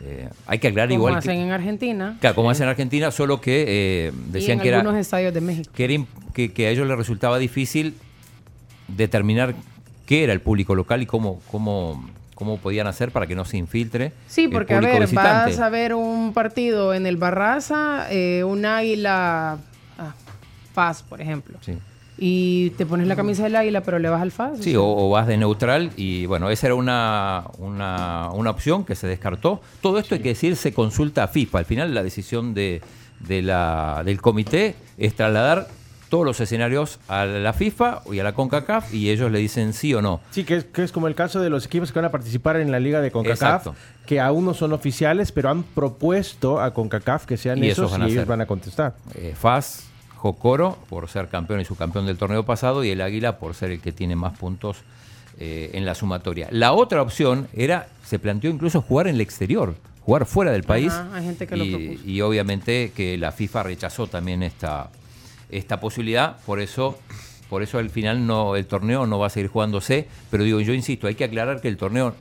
Eh, 0.01 0.29
hay 0.47 0.59
que 0.59 0.69
aclarar 0.69 0.89
Como 0.89 0.99
igual 0.99 1.15
hacen 1.15 1.37
que, 1.37 1.43
en 1.43 1.51
Argentina 1.51 2.17
claro, 2.21 2.33
como 2.33 2.49
hacen 2.49 2.63
en 2.63 2.69
Argentina, 2.69 3.11
solo 3.11 3.41
que 3.41 3.65
eh, 3.67 4.11
y 4.29 4.31
decían 4.31 4.59
en 4.59 4.61
que 4.61 4.69
era 4.69 4.77
algunos 4.79 4.97
estadios 4.97 5.33
de 5.33 5.41
México. 5.41 5.69
que, 5.75 5.83
era 5.83 6.05
que, 6.33 6.53
que 6.53 6.67
a 6.67 6.69
ellos 6.69 6.87
les 6.87 6.97
resultaba 6.97 7.37
difícil 7.37 7.95
determinar 8.87 9.55
qué 10.05 10.23
era 10.23 10.31
el 10.31 10.39
público 10.39 10.73
local 10.73 11.01
y 11.01 11.05
cómo, 11.05 11.41
cómo, 11.51 12.09
cómo 12.33 12.57
podían 12.57 12.87
hacer 12.87 13.11
para 13.11 13.27
que 13.27 13.35
no 13.35 13.43
se 13.43 13.57
infiltre. 13.57 14.13
Sí, 14.27 14.45
el 14.45 14.51
porque 14.51 14.73
a 14.73 14.77
público 14.77 14.93
ver, 14.93 15.01
visitante. 15.03 15.51
vas 15.51 15.59
a 15.59 15.69
ver 15.69 15.93
un 15.93 16.33
partido 16.33 16.93
en 16.93 17.05
el 17.05 17.17
Barraza, 17.17 18.07
eh, 18.09 18.43
un 18.45 18.65
águila 18.65 19.57
FAS, 20.73 21.03
por 21.03 21.21
ejemplo. 21.21 21.57
Sí, 21.61 21.77
Y 22.17 22.71
te 22.71 22.85
pones 22.85 23.07
la 23.07 23.15
camisa 23.15 23.43
del 23.43 23.55
águila, 23.55 23.81
pero 23.81 23.97
le 23.99 24.09
vas 24.09 24.21
al 24.21 24.31
FAS. 24.31 24.59
Sí, 24.59 24.75
o, 24.75 24.83
o 24.85 25.09
vas 25.09 25.25
de 25.27 25.37
neutral 25.37 25.91
y 25.95 26.25
bueno, 26.25 26.49
esa 26.49 26.67
era 26.67 26.75
una, 26.75 27.45
una, 27.57 28.29
una 28.33 28.49
opción 28.49 28.83
que 28.85 28.95
se 28.95 29.07
descartó. 29.07 29.61
Todo 29.81 29.99
esto 29.99 30.15
hay 30.15 30.21
que 30.21 30.29
decir, 30.29 30.55
se 30.55 30.73
consulta 30.73 31.23
a 31.23 31.27
FIFA. 31.27 31.59
Al 31.59 31.65
final 31.65 31.93
la 31.93 32.03
decisión 32.03 32.53
de, 32.53 32.81
de 33.21 33.41
la, 33.41 34.01
del 34.05 34.21
comité 34.21 34.75
es 34.97 35.15
trasladar 35.15 35.67
todos 36.09 36.25
los 36.25 36.39
escenarios 36.41 36.99
a 37.07 37.23
la 37.25 37.53
FIFA 37.53 38.01
y 38.11 38.17
a 38.19 38.23
la 38.23 38.33
CONCACAF 38.33 38.93
y 38.95 39.11
ellos 39.11 39.31
le 39.31 39.37
dicen 39.37 39.73
sí 39.73 39.93
o 39.93 40.01
no. 40.01 40.19
Sí, 40.31 40.43
que 40.43 40.55
es, 40.57 40.63
que 40.65 40.83
es 40.83 40.91
como 40.91 41.07
el 41.07 41.13
caso 41.13 41.39
de 41.39 41.51
los 41.51 41.67
equipos 41.67 41.91
que 41.91 41.99
van 41.99 42.05
a 42.05 42.11
participar 42.11 42.55
en 42.57 42.71
la 42.71 42.79
liga 42.79 42.99
de 42.99 43.11
CONCACAF, 43.11 43.67
Exacto. 43.67 43.75
que 44.07 44.19
aún 44.19 44.43
no 44.43 44.55
son 44.55 44.73
oficiales, 44.73 45.31
pero 45.31 45.51
han 45.51 45.61
propuesto 45.63 46.59
a 46.59 46.73
CONCACAF 46.73 47.25
que 47.27 47.37
sean 47.37 47.63
Y 47.63 47.67
esos 47.69 47.85
esos 47.85 47.91
van 47.91 48.01
y 48.01 48.11
a 48.11 48.13
ellos 48.13 48.25
van 48.25 48.41
a 48.41 48.47
contestar. 48.47 48.95
eh, 49.13 49.35
FAS, 49.39 49.85
Jocoro, 50.19 50.77
por 50.89 51.07
ser 51.07 51.29
campeón 51.29 51.61
y 51.61 51.65
subcampeón 51.65 52.05
del 52.05 52.17
torneo 52.17 52.43
pasado, 52.43 52.83
y 52.83 52.89
el 52.89 52.99
Águila 52.99 53.39
por 53.39 53.55
ser 53.55 53.71
el 53.71 53.79
que 53.79 53.93
tiene 53.93 54.17
más 54.17 54.37
puntos 54.37 54.79
eh, 55.39 55.71
en 55.73 55.85
la 55.85 55.95
sumatoria. 55.95 56.49
La 56.51 56.73
otra 56.73 57.01
opción 57.01 57.47
era, 57.53 57.87
se 58.05 58.19
planteó 58.19 58.49
incluso 58.49 58.81
jugar 58.81 59.07
en 59.07 59.15
el 59.15 59.21
exterior, 59.21 59.75
jugar 60.01 60.25
fuera 60.25 60.51
del 60.51 60.63
país. 60.63 60.91
Ajá, 60.91 61.15
hay 61.15 61.23
gente 61.23 61.47
que 61.47 61.55
lo 61.55 61.63
y, 61.63 62.01
y 62.05 62.19
obviamente 62.19 62.91
que 62.93 63.17
la 63.17 63.31
FIFA 63.31 63.63
rechazó 63.63 64.07
también 64.07 64.43
esta, 64.43 64.89
esta 65.49 65.79
posibilidad, 65.79 66.35
por 66.45 66.59
eso, 66.59 66.99
por 67.49 67.63
eso 67.63 67.77
al 67.77 67.89
final 67.89 68.27
no, 68.27 68.57
el 68.57 68.65
torneo 68.65 69.07
no 69.07 69.19
va 69.19 69.27
a 69.27 69.29
seguir 69.29 69.49
jugándose, 69.49 70.09
pero 70.29 70.43
digo, 70.43 70.59
yo 70.59 70.73
insisto, 70.73 71.07
hay 71.07 71.15
que 71.15 71.23
aclarar 71.23 71.61
que 71.61 71.69
el 71.69 71.77
torneo 71.77 72.13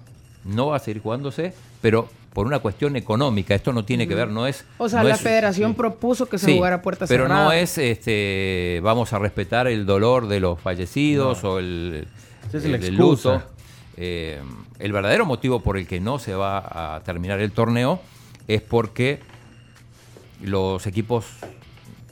no 0.44 0.68
va 0.68 0.76
a 0.76 0.78
seguir 0.78 1.02
jugándose, 1.02 1.52
pero 1.80 2.08
por 2.32 2.46
una 2.46 2.58
cuestión 2.60 2.94
económica, 2.96 3.54
esto 3.54 3.72
no 3.72 3.84
tiene 3.84 4.06
que 4.06 4.14
ver, 4.14 4.28
no 4.28 4.46
es... 4.46 4.64
O 4.78 4.88
sea, 4.88 5.02
no 5.02 5.08
la 5.08 5.14
es- 5.14 5.20
federación 5.20 5.74
propuso 5.74 6.26
que 6.26 6.38
se 6.38 6.46
Sí, 6.46 6.54
jugara 6.56 6.76
a 6.76 6.82
puerta 6.82 7.06
pero 7.08 7.24
cerrada. 7.24 7.44
no 7.46 7.52
es 7.52 7.78
este 7.78 8.80
vamos 8.82 9.12
a 9.12 9.18
respetar 9.18 9.66
el 9.66 9.86
dolor 9.86 10.28
de 10.28 10.38
los 10.40 10.60
fallecidos 10.60 11.42
o 11.44 11.58
el, 11.58 12.06
es 12.52 12.64
el- 12.64 12.70
la 12.72 12.76
el 12.78 12.84
excusa. 12.84 13.32
luto. 13.32 13.42
Eh, 13.96 14.40
el 14.78 14.92
verdadero 14.92 15.26
motivo 15.26 15.58
por 15.60 15.76
el 15.76 15.86
que 15.88 15.98
no 15.98 16.20
se 16.20 16.34
va 16.34 16.94
a 16.96 17.00
terminar 17.02 17.40
el 17.40 17.50
torneo 17.50 18.00
es 18.46 18.60
porque 18.62 19.18
los 20.42 20.86
equipos 20.86 21.24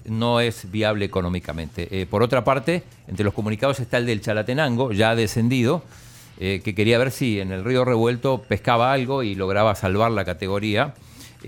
no 0.04 0.40
es 0.40 0.70
viable 0.70 1.04
económicamente. 1.04 1.88
Eh, 2.00 2.06
por 2.06 2.22
otra 2.22 2.42
parte, 2.44 2.82
entre 3.08 3.24
los 3.24 3.34
comunicados 3.34 3.78
está 3.80 3.98
el 3.98 4.06
del 4.06 4.20
Chalatenango, 4.20 4.92
ya 4.92 5.14
descendido, 5.14 5.82
eh, 6.38 6.60
que 6.62 6.74
quería 6.74 6.98
ver 6.98 7.10
si 7.10 7.40
en 7.40 7.52
el 7.52 7.64
río 7.64 7.84
revuelto 7.84 8.42
pescaba 8.42 8.92
algo 8.92 9.22
y 9.22 9.34
lograba 9.34 9.74
salvar 9.74 10.10
la 10.10 10.24
categoría. 10.24 10.94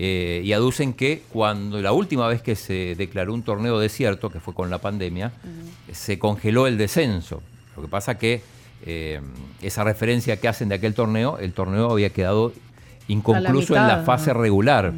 Eh, 0.01 0.41
y 0.45 0.53
aducen 0.53 0.93
que 0.93 1.23
cuando 1.29 1.81
la 1.81 1.91
última 1.91 2.27
vez 2.27 2.41
que 2.41 2.55
se 2.55 2.95
declaró 2.95 3.33
un 3.33 3.43
torneo 3.43 3.79
desierto, 3.79 4.29
que 4.29 4.39
fue 4.39 4.53
con 4.53 4.69
la 4.69 4.77
pandemia, 4.77 5.33
se 5.91 6.17
congeló 6.17 6.67
el 6.67 6.77
descenso. 6.77 7.41
Lo 7.75 7.81
que 7.83 7.87
pasa 7.89 8.17
que 8.17 8.41
eh, 8.85 9.19
esa 9.61 9.83
referencia 9.83 10.37
que 10.37 10.47
hacen 10.47 10.69
de 10.69 10.75
aquel 10.75 10.93
torneo, 10.93 11.37
el 11.37 11.53
torneo 11.53 11.91
había 11.91 12.11
quedado 12.11 12.53
inconcluso 13.09 13.75
en 13.75 13.87
la 13.87 14.03
fase 14.03 14.33
regular. 14.33 14.93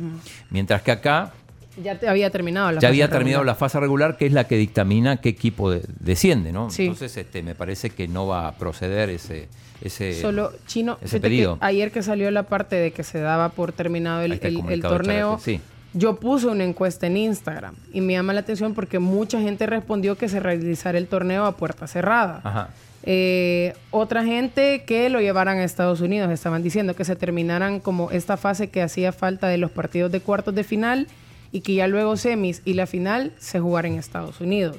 Mientras 0.52 0.82
que 0.84 0.92
acá 0.92 1.34
Ya 1.82 1.98
te 1.98 2.08
había 2.10 2.30
terminado 2.30 2.68
la 2.72 2.76
ya 2.76 2.80
fase 2.82 2.88
había 2.88 3.06
regular. 3.06 3.20
terminado 3.20 3.44
la 3.46 3.56
fase 3.56 3.80
regular, 3.80 4.18
que 4.18 4.26
es 4.26 4.34
la 4.34 4.46
que 4.46 4.58
dictamina 4.58 5.18
qué 5.18 5.30
equipo 5.30 5.72
de- 5.72 5.84
desciende, 6.00 6.52
¿no? 6.52 6.70
Sí. 6.70 6.84
Entonces, 6.84 7.16
este, 7.18 7.44
me 7.44 7.56
parece 7.56 7.90
que 7.92 8.08
no 8.08 8.28
va 8.28 8.48
a 8.48 8.58
proceder 8.58 9.10
ese, 9.10 9.48
ese, 9.82 10.20
Solo 10.20 10.52
chino, 10.68 10.98
ese 11.02 11.22
que 11.22 11.56
ayer 11.62 11.92
que 11.92 12.04
salió 12.04 12.30
la 12.32 12.44
parte 12.44 12.76
de 12.76 12.92
que 12.92 13.04
se 13.04 13.20
daba 13.20 13.50
por 13.50 13.72
terminado 13.72 14.22
el, 14.22 14.34
el 14.34 14.82
torneo, 14.82 15.40
sí. 15.42 15.62
yo 15.94 16.18
puse 16.20 16.48
una 16.48 16.64
encuesta 16.66 17.08
en 17.08 17.18
Instagram 17.18 17.76
y 17.94 18.02
me 18.02 18.14
llama 18.14 18.34
la 18.34 18.42
atención 18.42 18.74
porque 18.74 19.00
mucha 19.00 19.40
gente 19.40 19.66
respondió 19.66 20.18
que 20.18 20.28
se 20.28 20.40
realizara 20.40 20.98
el 20.98 21.08
torneo 21.08 21.46
a 21.46 21.56
puerta 21.58 21.88
cerrada. 21.88 22.42
Ajá. 22.44 22.70
Eh, 23.04 23.74
otra 23.90 24.24
gente 24.24 24.84
que 24.86 25.10
lo 25.10 25.22
llevaran 25.22 25.58
a 25.58 25.64
Estados 25.64 26.02
Unidos, 26.02 26.30
estaban 26.32 26.62
diciendo 26.62 26.96
que 26.96 27.04
se 27.04 27.16
terminaran 27.16 27.80
como 27.80 28.12
esta 28.12 28.38
fase 28.38 28.70
que 28.70 28.84
hacía 28.84 29.12
falta 29.12 29.48
de 29.48 29.58
los 29.58 29.72
partidos 29.72 30.12
de 30.12 30.20
cuartos 30.20 30.54
de 30.54 30.64
final 30.64 31.08
y 31.52 31.62
que 31.62 31.74
ya 31.74 31.88
luego 31.88 32.18
semis 32.18 32.62
y 32.66 32.74
la 32.74 32.88
final 32.88 33.34
se 33.38 33.60
jugara 33.60 33.88
en 33.88 33.96
Estados 33.96 34.40
Unidos. 34.42 34.78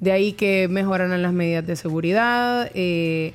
De 0.00 0.12
ahí 0.12 0.32
que 0.32 0.68
mejoraran 0.68 1.22
las 1.22 1.32
medidas 1.32 1.66
de 1.66 1.76
seguridad, 1.76 2.70
eh, 2.74 3.32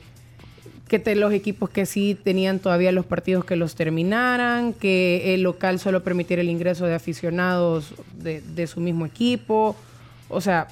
que 0.87 1.15
los 1.15 1.33
equipos 1.33 1.69
que 1.69 1.85
sí 1.85 2.17
tenían 2.21 2.59
todavía 2.59 2.91
los 2.91 3.05
partidos 3.05 3.45
que 3.45 3.55
los 3.55 3.75
terminaran, 3.75 4.73
que 4.73 5.33
el 5.35 5.43
local 5.43 5.79
solo 5.79 6.03
permitiera 6.03 6.41
el 6.41 6.49
ingreso 6.49 6.85
de 6.85 6.95
aficionados 6.95 7.93
de, 8.17 8.41
de 8.41 8.67
su 8.67 8.79
mismo 8.81 9.05
equipo. 9.05 9.75
O 10.29 10.41
sea, 10.41 10.67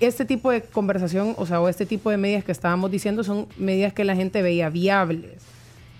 este 0.00 0.24
tipo 0.24 0.50
de 0.50 0.62
conversación, 0.62 1.34
o 1.38 1.46
sea, 1.46 1.60
o 1.60 1.68
este 1.68 1.86
tipo 1.86 2.10
de 2.10 2.18
medidas 2.18 2.44
que 2.44 2.52
estábamos 2.52 2.90
diciendo 2.90 3.24
son 3.24 3.46
medidas 3.56 3.92
que 3.92 4.04
la 4.04 4.14
gente 4.14 4.42
veía 4.42 4.68
viables. 4.68 5.42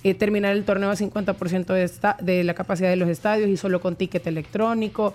Eh, 0.04 0.14
terminar 0.14 0.52
el 0.56 0.64
torneo 0.64 0.90
a 0.90 0.96
50% 0.96 1.66
de, 1.72 1.84
esta- 1.84 2.16
de 2.20 2.42
la 2.44 2.54
capacidad 2.54 2.88
de 2.90 2.96
los 2.96 3.08
estadios 3.08 3.48
y 3.48 3.56
solo 3.56 3.80
con 3.80 3.94
ticket 3.96 4.26
electrónico. 4.26 5.14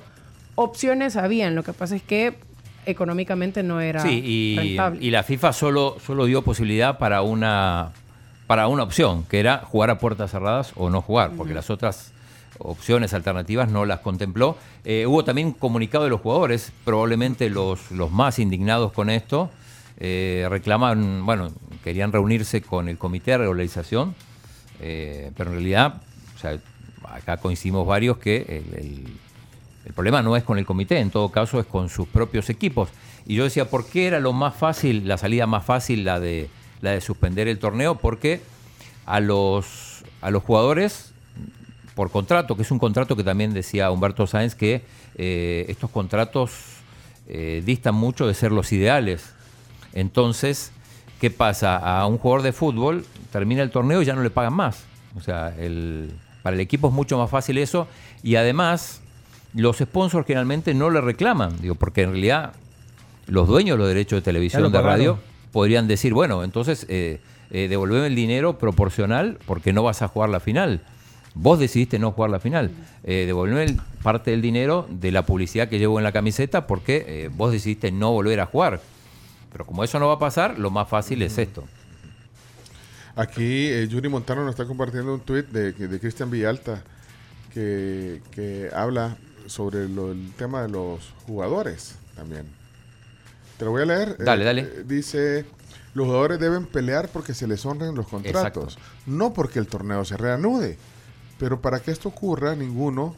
Opciones 0.55 1.17
habían, 1.17 1.55
lo 1.55 1.63
que 1.63 1.73
pasa 1.73 1.95
es 1.95 2.01
que 2.01 2.35
económicamente 2.85 3.63
no 3.63 3.81
era 3.81 3.99
Sí, 4.01 4.21
y, 4.23 4.55
rentable. 4.57 4.99
y 5.03 5.11
la 5.11 5.23
FIFA 5.23 5.51
solo, 5.53 5.97
solo 6.05 6.25
dio 6.25 6.41
posibilidad 6.41 6.97
para 6.97 7.21
una, 7.21 7.91
para 8.47 8.67
una 8.69 8.83
opción, 8.83 9.25
que 9.25 9.39
era 9.41 9.57
jugar 9.59 9.89
a 9.89 9.97
puertas 9.99 10.31
cerradas 10.31 10.71
o 10.75 10.89
no 10.89 11.01
jugar, 11.01 11.31
porque 11.37 11.53
las 11.53 11.69
otras 11.69 12.13
opciones 12.59 13.13
alternativas 13.13 13.69
no 13.69 13.85
las 13.85 13.99
contempló. 13.99 14.57
Eh, 14.85 15.05
hubo 15.05 15.23
también 15.25 15.49
un 15.49 15.53
comunicado 15.53 16.05
de 16.05 16.09
los 16.09 16.21
jugadores, 16.21 16.71
probablemente 16.85 17.49
los, 17.49 17.91
los 17.91 18.09
más 18.09 18.39
indignados 18.39 18.93
con 18.93 19.09
esto, 19.09 19.51
eh, 19.99 20.47
reclaman, 20.49 21.25
bueno, 21.25 21.51
querían 21.83 22.11
reunirse 22.13 22.61
con 22.61 22.87
el 22.87 22.97
comité 22.97 23.31
de 23.31 23.39
regularización, 23.39 24.15
eh, 24.81 25.31
pero 25.35 25.49
en 25.51 25.55
realidad, 25.55 26.01
acá 27.03 27.37
coincidimos 27.37 27.85
varios 27.85 28.17
que 28.17 28.63
el 29.85 29.93
problema 29.93 30.21
no 30.21 30.35
es 30.35 30.43
con 30.43 30.57
el 30.57 30.65
comité, 30.65 30.99
en 30.99 31.11
todo 31.11 31.29
caso 31.29 31.59
es 31.59 31.65
con 31.65 31.89
sus 31.89 32.07
propios 32.07 32.49
equipos. 32.49 32.89
Y 33.25 33.35
yo 33.35 33.45
decía, 33.45 33.69
¿por 33.69 33.85
qué 33.85 34.07
era 34.07 34.19
lo 34.19 34.33
más 34.33 34.55
fácil, 34.55 35.07
la 35.07 35.17
salida 35.17 35.47
más 35.47 35.65
fácil, 35.65 36.03
la 36.03 36.19
de, 36.19 36.49
la 36.81 36.91
de 36.91 37.01
suspender 37.01 37.47
el 37.47 37.59
torneo? 37.59 37.95
Porque 37.95 38.41
a 39.05 39.19
los, 39.19 40.03
a 40.21 40.29
los 40.29 40.43
jugadores, 40.43 41.13
por 41.95 42.11
contrato, 42.11 42.55
que 42.55 42.63
es 42.63 42.71
un 42.71 42.79
contrato 42.79 43.15
que 43.15 43.23
también 43.23 43.53
decía 43.53 43.89
Humberto 43.89 44.27
Sáenz, 44.27 44.55
que 44.55 44.83
eh, 45.15 45.65
estos 45.69 45.89
contratos 45.89 46.51
eh, 47.27 47.63
distan 47.65 47.95
mucho 47.95 48.27
de 48.27 48.33
ser 48.33 48.51
los 48.51 48.71
ideales. 48.71 49.33
Entonces, 49.93 50.71
¿qué 51.19 51.29
pasa? 51.31 51.77
A 51.77 52.05
un 52.07 52.17
jugador 52.17 52.43
de 52.43 52.53
fútbol 52.53 53.05
termina 53.31 53.63
el 53.63 53.71
torneo 53.71 54.01
y 54.01 54.05
ya 54.05 54.13
no 54.15 54.23
le 54.23 54.29
pagan 54.29 54.53
más. 54.53 54.85
O 55.15 55.21
sea, 55.21 55.53
el, 55.57 56.11
para 56.43 56.55
el 56.55 56.59
equipo 56.59 56.87
es 56.87 56.93
mucho 56.93 57.17
más 57.17 57.29
fácil 57.29 57.57
eso. 57.57 57.87
Y 58.23 58.35
además, 58.35 59.01
los 59.53 59.77
sponsors 59.77 60.25
generalmente 60.27 60.73
no 60.73 60.89
le 60.89 61.01
reclaman, 61.01 61.59
digo, 61.61 61.75
porque 61.75 62.03
en 62.03 62.11
realidad 62.11 62.53
los 63.27 63.47
dueños 63.47 63.75
de 63.75 63.79
los 63.79 63.87
derechos 63.87 64.17
de 64.17 64.21
televisión, 64.21 64.61
de 64.71 64.77
radio, 64.81 65.19
podrían 65.51 65.87
decir, 65.87 66.13
bueno, 66.13 66.43
entonces 66.43 66.85
eh, 66.89 67.19
eh, 67.51 67.67
devolveme 67.67 68.07
el 68.07 68.15
dinero 68.15 68.57
proporcional 68.57 69.37
porque 69.45 69.73
no 69.73 69.83
vas 69.83 70.01
a 70.01 70.07
jugar 70.07 70.29
la 70.29 70.39
final. 70.39 70.81
Vos 71.33 71.59
decidiste 71.59 71.99
no 71.99 72.11
jugar 72.11 72.29
la 72.31 72.39
final. 72.39 72.71
Eh, 73.03 73.23
devolveme 73.27 73.63
el- 73.63 73.79
parte 74.01 74.31
del 74.31 74.41
dinero 74.41 74.87
de 74.89 75.11
la 75.11 75.25
publicidad 75.25 75.67
que 75.67 75.77
llevo 75.79 75.99
en 75.99 76.03
la 76.03 76.11
camiseta 76.11 76.65
porque 76.67 77.03
eh, 77.07 77.29
vos 77.35 77.51
decidiste 77.51 77.91
no 77.91 78.11
volver 78.11 78.39
a 78.39 78.45
jugar. 78.45 78.79
Pero 79.51 79.65
como 79.65 79.83
eso 79.83 79.99
no 79.99 80.07
va 80.07 80.15
a 80.15 80.19
pasar, 80.19 80.59
lo 80.59 80.69
más 80.71 80.87
fácil 80.89 81.21
es 81.21 81.37
esto. 81.37 81.63
Aquí 83.15 83.67
eh, 83.67 83.87
Yuri 83.87 84.09
Montano 84.09 84.41
nos 84.43 84.51
está 84.51 84.65
compartiendo 84.65 85.13
un 85.13 85.21
tuit 85.21 85.47
de, 85.47 85.71
de 85.73 85.99
Cristian 85.99 86.29
Villalta 86.29 86.83
que, 87.53 88.21
que 88.31 88.69
habla 88.75 89.17
sobre 89.47 89.89
lo- 89.89 90.11
el 90.11 90.31
tema 90.37 90.61
de 90.61 90.69
los 90.69 91.13
jugadores 91.25 91.95
también. 92.15 92.45
Te 93.57 93.65
lo 93.65 93.71
voy 93.71 93.81
a 93.81 93.85
leer. 93.85 94.17
Dale, 94.19 94.43
dale. 94.45 94.61
eh, 94.61 94.83
dice, 94.85 95.45
los 95.95 96.05
jugadores 96.05 96.39
deben 96.39 96.67
pelear 96.67 97.09
porque 97.09 97.33
se 97.33 97.47
les 97.47 97.65
honren 97.65 97.95
los 97.95 98.07
contratos, 98.07 98.77
no 99.07 99.33
porque 99.33 99.57
el 99.57 99.65
torneo 99.67 100.05
se 100.05 100.15
reanude. 100.15 100.77
Pero 101.39 101.59
para 101.61 101.79
que 101.79 101.89
esto 101.91 102.09
ocurra, 102.09 102.55
ninguno 102.55 103.15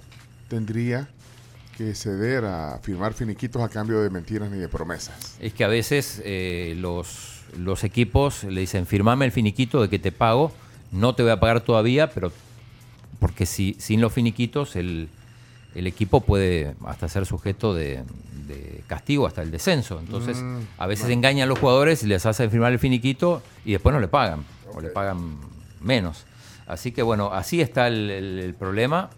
tendría 0.48 1.10
que 1.80 1.96
ceder 1.96 2.44
a 2.44 2.78
firmar 2.84 3.14
finiquitos 3.14 3.62
a 3.62 3.70
cambio 3.70 4.02
de 4.02 4.10
mentiras 4.10 4.52
ni 4.52 4.58
de 4.58 4.68
promesas. 4.68 5.38
Es 5.40 5.54
que 5.54 5.64
a 5.64 5.70
veces 5.70 6.22
eh, 6.26 6.76
los, 6.78 7.44
los 7.58 7.86
equipos 7.86 8.44
le 8.44 8.60
dicen, 8.60 8.86
firmame 8.86 9.24
el 9.24 9.32
finiquito 9.32 9.82
de 9.82 9.88
que 9.88 9.98
te 9.98 10.12
pago, 10.12 10.52
no 10.92 11.16
te 11.16 11.24
voy 11.24 11.32
a 11.32 11.40
pagar 11.40 11.62
todavía, 11.62 12.10
pero 12.12 12.34
porque 13.20 13.46
si, 13.46 13.78
sin 13.80 14.02
los 14.02 14.12
finiquitos 14.12 14.76
el, 14.76 15.08
el 15.74 15.88
equipo 15.88 16.20
puede 16.20 16.76
hasta 16.86 17.08
ser 17.08 17.26
sujeto 17.26 17.74
de, 17.74 18.04
de 18.46 18.84
castigo 18.88 19.26
hasta 19.26 19.42
el 19.42 19.50
descenso. 19.50 20.00
Entonces, 20.02 20.36
Mm, 20.42 20.58
a 20.80 20.86
veces 20.86 21.06
bueno. 21.06 21.14
engañan 21.20 21.44
a 21.46 21.48
los 21.48 21.60
jugadores 21.60 22.04
y 22.04 22.08
les 22.08 22.26
hacen 22.26 22.52
firmar 22.52 22.74
el 22.74 22.80
finiquito 22.80 23.42
y 23.64 23.72
después 23.72 23.94
no 23.94 24.02
le 24.02 24.10
pagan, 24.10 24.44
o 24.74 24.82
le 24.82 24.90
pagan 24.90 25.38
menos. 25.80 26.26
Así 26.68 26.92
que 26.92 27.04
bueno, 27.04 27.32
así 27.32 27.62
está 27.62 27.88
el, 27.88 28.10
el- 28.12 28.40
el 28.40 28.54
problema. 28.54 29.12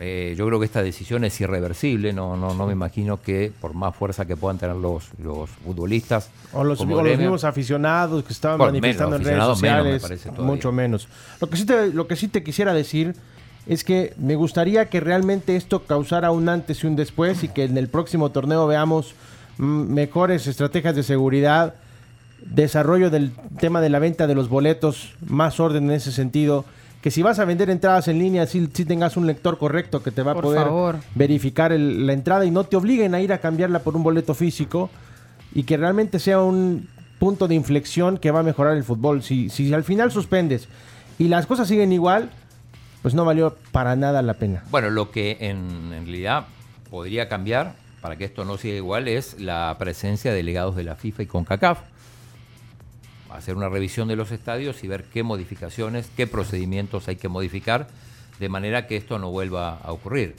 Eh, 0.00 0.34
yo 0.36 0.44
creo 0.46 0.58
que 0.58 0.66
esta 0.66 0.82
decisión 0.82 1.22
es 1.24 1.40
irreversible, 1.40 2.12
no, 2.12 2.36
no, 2.36 2.52
no 2.52 2.66
me 2.66 2.72
imagino 2.72 3.22
que 3.22 3.52
por 3.60 3.74
más 3.74 3.94
fuerza 3.94 4.24
que 4.24 4.36
puedan 4.36 4.58
tener 4.58 4.74
los, 4.74 5.04
los 5.22 5.48
futbolistas 5.50 6.30
O 6.52 6.64
los, 6.64 6.78
como 6.78 6.94
o 6.96 6.98
los 6.98 7.06
gremio- 7.06 7.18
mismos 7.18 7.44
aficionados 7.44 8.24
que 8.24 8.32
estaban 8.32 8.58
Bueno, 8.58 8.72
manifestando 8.72 9.18
menos, 9.18 9.20
en 9.20 9.24
redes 9.38 9.40
aficionados 9.40 9.62
menos, 9.62 9.84
me 9.84 9.98
sociales, 10.00 10.22
parece 10.24 10.42
mucho 10.42 10.72
menos. 10.72 11.08
Lo 11.40 11.48
que, 11.48 11.56
sí 11.56 11.64
te, 11.64 11.86
lo 11.92 12.08
que 12.08 12.16
sí 12.16 12.26
te 12.26 12.42
quisiera 12.42 12.74
decir 12.74 13.14
es 13.66 13.84
que 13.84 14.12
me 14.18 14.34
gustaría 14.34 14.86
que 14.90 14.98
realmente 14.98 15.54
esto 15.54 15.84
causara 15.84 16.32
un 16.32 16.48
antes 16.48 16.82
y 16.82 16.86
un 16.88 16.96
después 16.96 17.44
y 17.44 17.48
que 17.48 17.62
en 17.64 17.78
el 17.78 17.86
próximo 17.88 18.30
torneo 18.32 18.66
veamos 18.66 19.14
mm, 19.58 19.64
mejores 19.92 20.48
estrategias 20.48 20.96
de 20.96 21.04
seguridad, 21.04 21.74
desarrollo 22.44 23.10
del 23.10 23.32
tema 23.60 23.80
de 23.80 23.90
la 23.90 24.00
venta 24.00 24.26
de 24.26 24.34
los 24.34 24.48
boletos, 24.48 25.12
más 25.26 25.60
orden 25.60 25.84
en 25.84 25.92
ese 25.92 26.10
sentido. 26.12 26.64
Que 27.04 27.10
si 27.10 27.22
vas 27.22 27.38
a 27.38 27.44
vender 27.44 27.68
entradas 27.68 28.08
en 28.08 28.18
línea, 28.18 28.46
sí, 28.46 28.66
sí 28.72 28.86
tengas 28.86 29.18
un 29.18 29.26
lector 29.26 29.58
correcto 29.58 30.02
que 30.02 30.10
te 30.10 30.22
va 30.22 30.30
a 30.30 30.34
Por 30.36 30.44
poder 30.44 30.62
favor. 30.62 30.96
verificar 31.14 31.70
el- 31.70 32.06
la 32.06 32.14
entrada 32.14 32.46
y 32.46 32.50
no 32.50 32.64
te 32.64 32.76
obliguen 32.76 33.14
a 33.14 33.20
ir 33.20 33.30
a 33.30 33.42
cambiarla 33.42 33.80
por 33.80 33.94
un 33.94 34.02
boleto 34.02 34.32
físico 34.32 34.88
y 35.54 35.64
que 35.64 35.76
realmente 35.76 36.18
sea 36.18 36.40
un 36.40 36.88
punto 37.18 37.46
de 37.46 37.56
inflexión 37.56 38.16
que 38.16 38.30
va 38.30 38.40
a 38.40 38.42
mejorar 38.42 38.74
el 38.74 38.84
fútbol. 38.84 39.22
Si, 39.22 39.50
si 39.50 39.74
al 39.74 39.84
final 39.84 40.12
suspendes 40.12 40.66
y 41.18 41.28
las 41.28 41.44
cosas 41.46 41.68
siguen 41.68 41.92
igual, 41.92 42.30
pues 43.02 43.12
no 43.12 43.26
valió 43.26 43.54
para 43.70 43.96
nada 43.96 44.22
la 44.22 44.32
pena. 44.32 44.64
Bueno, 44.70 44.88
lo 44.88 45.10
que 45.10 45.36
en, 45.40 45.92
en 45.92 46.06
realidad 46.06 46.46
podría 46.90 47.28
cambiar 47.28 47.74
para 48.00 48.16
que 48.16 48.24
esto 48.24 48.46
no 48.46 48.56
siga 48.56 48.76
igual 48.76 49.08
es 49.08 49.38
la 49.38 49.76
presencia 49.78 50.30
de 50.30 50.38
delegados 50.38 50.74
de 50.74 50.84
la 50.84 50.94
FIFA 50.96 51.24
y 51.24 51.26
CONCACAF. 51.26 51.80
Hacer 53.34 53.56
una 53.56 53.68
revisión 53.68 54.08
de 54.08 54.16
los 54.16 54.30
estadios 54.30 54.82
y 54.84 54.88
ver 54.88 55.04
qué 55.04 55.22
modificaciones, 55.22 56.10
qué 56.16 56.26
procedimientos 56.26 57.08
hay 57.08 57.16
que 57.16 57.28
modificar 57.28 57.88
de 58.38 58.48
manera 58.48 58.86
que 58.86 58.96
esto 58.96 59.18
no 59.18 59.30
vuelva 59.30 59.78
a 59.78 59.92
ocurrir. 59.92 60.36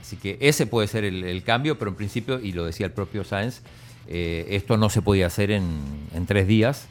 Así 0.00 0.16
que 0.16 0.36
ese 0.40 0.66
puede 0.66 0.86
ser 0.86 1.04
el, 1.04 1.42
cambio, 1.44 1.78
pero 1.78 1.90
en 1.90 1.96
principio, 1.96 2.38
y 2.38 2.52
lo 2.52 2.64
decía 2.64 2.86
el 2.86 2.92
propio 2.92 3.24
Sáenz, 3.24 3.62
eh, 4.06 4.46
esto 4.50 4.76
no 4.76 4.90
se 4.90 5.00
podía 5.00 5.26
hacer 5.26 5.50
en, 5.50 5.80
en 6.14 6.26
tres 6.26 6.46
días 6.46 6.88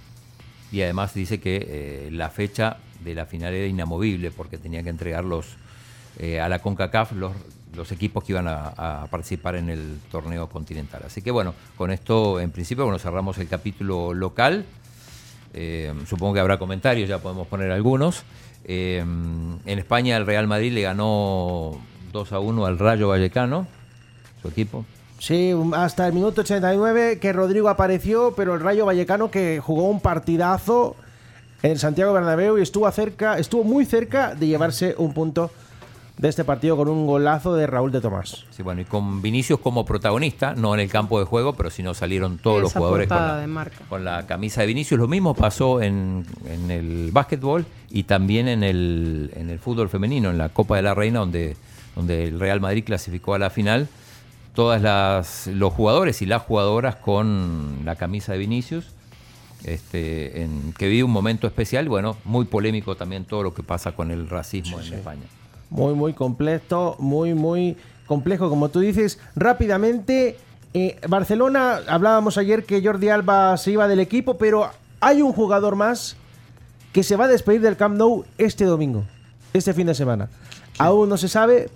y 0.72 0.82
además 0.82 1.13
dice 1.13 1.40
que 1.40 1.68
eh, 1.68 2.10
la 2.12 2.32
fecha 2.32 2.78
de 3.04 3.13
la 3.13 3.28
final 3.28 3.54
era 3.54 3.68
inamovible 3.68 4.32
porque 4.32 4.58
tenía 4.58 4.82
que 4.82 4.90
entregar 4.90 5.24
eh, 6.18 6.40
a 6.42 6.50
la 6.50 6.60
CONCACAF 6.60 7.12
los, 7.12 7.34
los 7.75 7.92
equipos 7.92 8.24
que 8.24 8.32
iban 8.32 8.48
a, 8.48 9.04
a 9.04 9.08
participar 9.08 9.56
en 9.56 9.70
el 9.70 10.00
torneo 10.12 10.50
continental. 10.50 11.04
Así 11.06 11.22
que 11.22 11.30
bueno, 11.30 11.54
con 11.78 11.92
esto 11.92 12.40
en 12.40 12.50
principio 12.50 12.86
bueno, 12.86 12.98
cerramos 12.98 13.38
el 13.38 13.48
capítulo 13.48 14.16
local. 14.16 14.66
Eh, 15.53 15.93
supongo 16.07 16.33
que 16.33 16.39
habrá 16.39 16.57
comentarios, 16.57 17.07
ya 17.07 17.19
podemos 17.19 17.48
poner 17.48 17.72
algunos. 17.72 18.24
Eh, 18.65 19.00
en 19.00 19.79
España 19.79 20.17
el 20.17 20.25
Real 20.25 20.48
Madrid 20.48 20.72
le 20.72 20.81
ganó 20.81 21.79
2 22.12 22.31
a 22.31 22.39
1 22.39 22.65
al 22.65 22.79
Rayo 22.79 23.10
Vallecano, 23.10 23.67
su 24.41 24.48
equipo. 24.48 24.86
Sí, 25.19 25.53
hasta 25.74 26.07
el 26.07 26.13
minuto 26.13 26.41
89 26.41 27.19
que 27.19 27.31
Rodrigo 27.31 27.69
apareció, 27.69 28.33
pero 28.36 28.55
el 28.55 28.60
Rayo 28.60 28.86
Vallecano 28.86 29.31
que 29.31 29.60
jugó 29.60 29.83
un 29.83 30.01
partidazo 30.01 30.95
en 31.62 31.79
Santiago 31.79 32.12
Bernabéu 32.12 32.57
y 32.57 32.62
estuvo 32.62 32.91
cerca, 32.91 33.38
estuvo 33.38 33.63
muy 33.63 33.86
cerca 33.86 34.36
de 34.36 34.48
llevarse 34.48 34.95
un 34.98 35.13
punto 35.13 35.50
de 36.17 36.29
este 36.29 36.43
partido 36.43 36.77
con 36.77 36.89
un 36.89 37.08
golazo 37.08 37.55
de 37.55 37.65
Raúl 37.65 37.91
de 37.91 38.00
Tomás. 38.00 38.46
Sí, 38.51 38.62
bueno, 38.62 38.82
y 38.82 38.86
con 38.86 39.22
Vinicius 39.22 39.60
como 39.60 39.84
protagonista, 39.84 40.53
no 40.53 40.74
en 40.74 40.79
el 40.79 40.89
campo 40.89 41.20
de 41.20 41.25
juego, 41.25 41.53
pero 41.53 41.70
si 41.70 41.82
no 41.82 41.93
salieron 41.93 42.38
todos 42.38 42.62
los 42.62 42.74
jugadores 42.74 43.08
con 43.08 43.17
la, 43.17 43.38
de 43.38 43.48
marca. 43.48 43.77
con 43.89 44.05
la 44.05 44.25
camisa 44.27 44.62
de 44.62 44.67
Vinicius. 44.67 45.00
Lo 45.00 45.08
mismo 45.08 45.34
pasó 45.34 45.82
en, 45.82 46.25
en 46.46 46.70
el 46.70 47.10
básquetbol 47.12 47.65
y 47.89 48.03
también 48.03 48.48
en 48.48 48.63
el, 48.63 49.32
en 49.36 49.50
el 49.50 49.60
fútbol 49.60 49.89
femenino, 49.89 50.29
en 50.29 50.38
la 50.38 50.50
Copa 50.50 50.75
de 50.75 50.84
la 50.84 50.93
Reina, 50.93 51.20
donde, 51.20 51.58
donde 51.96 52.25
el 52.25 52.39
Real 52.39 52.62
Madrid 52.62 52.84
clasificó 52.86 53.34
a 53.34 53.39
la 53.39 53.50
final. 53.50 53.88
Todas 54.53 54.84
las 54.84 55.48
los 55.48 55.74
jugadores 55.74 56.22
y 56.22 56.27
las 56.27 56.43
jugadoras 56.43 56.96
con 56.98 57.79
la 57.86 57.96
camisa 57.96 58.34
de 58.34 58.38
Vinicius. 58.38 58.86
Este, 59.63 60.43
en, 60.43 60.74
que 60.77 60.88
vive 60.89 61.03
un 61.03 61.12
momento 61.12 61.48
especial, 61.48 61.88
bueno, 61.88 62.17
muy 62.25 62.46
polémico 62.46 62.96
también 62.96 63.24
todo 63.24 63.43
lo 63.43 63.53
que 63.53 63.63
pasa 63.63 63.93
con 63.93 64.12
el 64.12 64.29
racismo 64.29 64.79
en 64.79 64.93
España. 64.93 65.24
Muy, 65.74 65.96
muy 65.96 66.13
completo, 66.13 66.96
muy, 67.00 67.34
muy 67.34 67.77
complejo, 68.06 68.48
como 68.48 68.70
tú 68.70 68.80
dices. 68.80 69.18
Rápidamente, 69.36 70.38
eh, 70.75 71.00
Barcelona, 71.08 71.80
hablábamos 71.88 72.38
ayer 72.38 72.63
que 72.63 72.84
Jordi 72.84 73.10
Alba 73.10 73.58
se 73.58 73.72
iba 73.72 73.88
del 73.88 74.00
equipo, 74.00 74.38
pero 74.38 74.70
hay 75.00 75.24
un 75.24 75.34
jugador 75.34 75.75
más 75.75 76.15
que 76.92 77.01
se 77.01 77.15
va 77.15 77.25
a 77.25 77.27
despedir 77.27 77.62
del 77.62 77.75
Camp 77.75 77.98
Nou 77.98 78.24
este 78.38 78.65
domingo, 78.65 79.03
este 79.51 79.74
fin 79.74 79.88
de 79.88 79.96
semana. 79.96 80.30
Aún 80.77 81.10
no 81.10 81.18
se 81.18 81.27
sabe, 81.27 81.72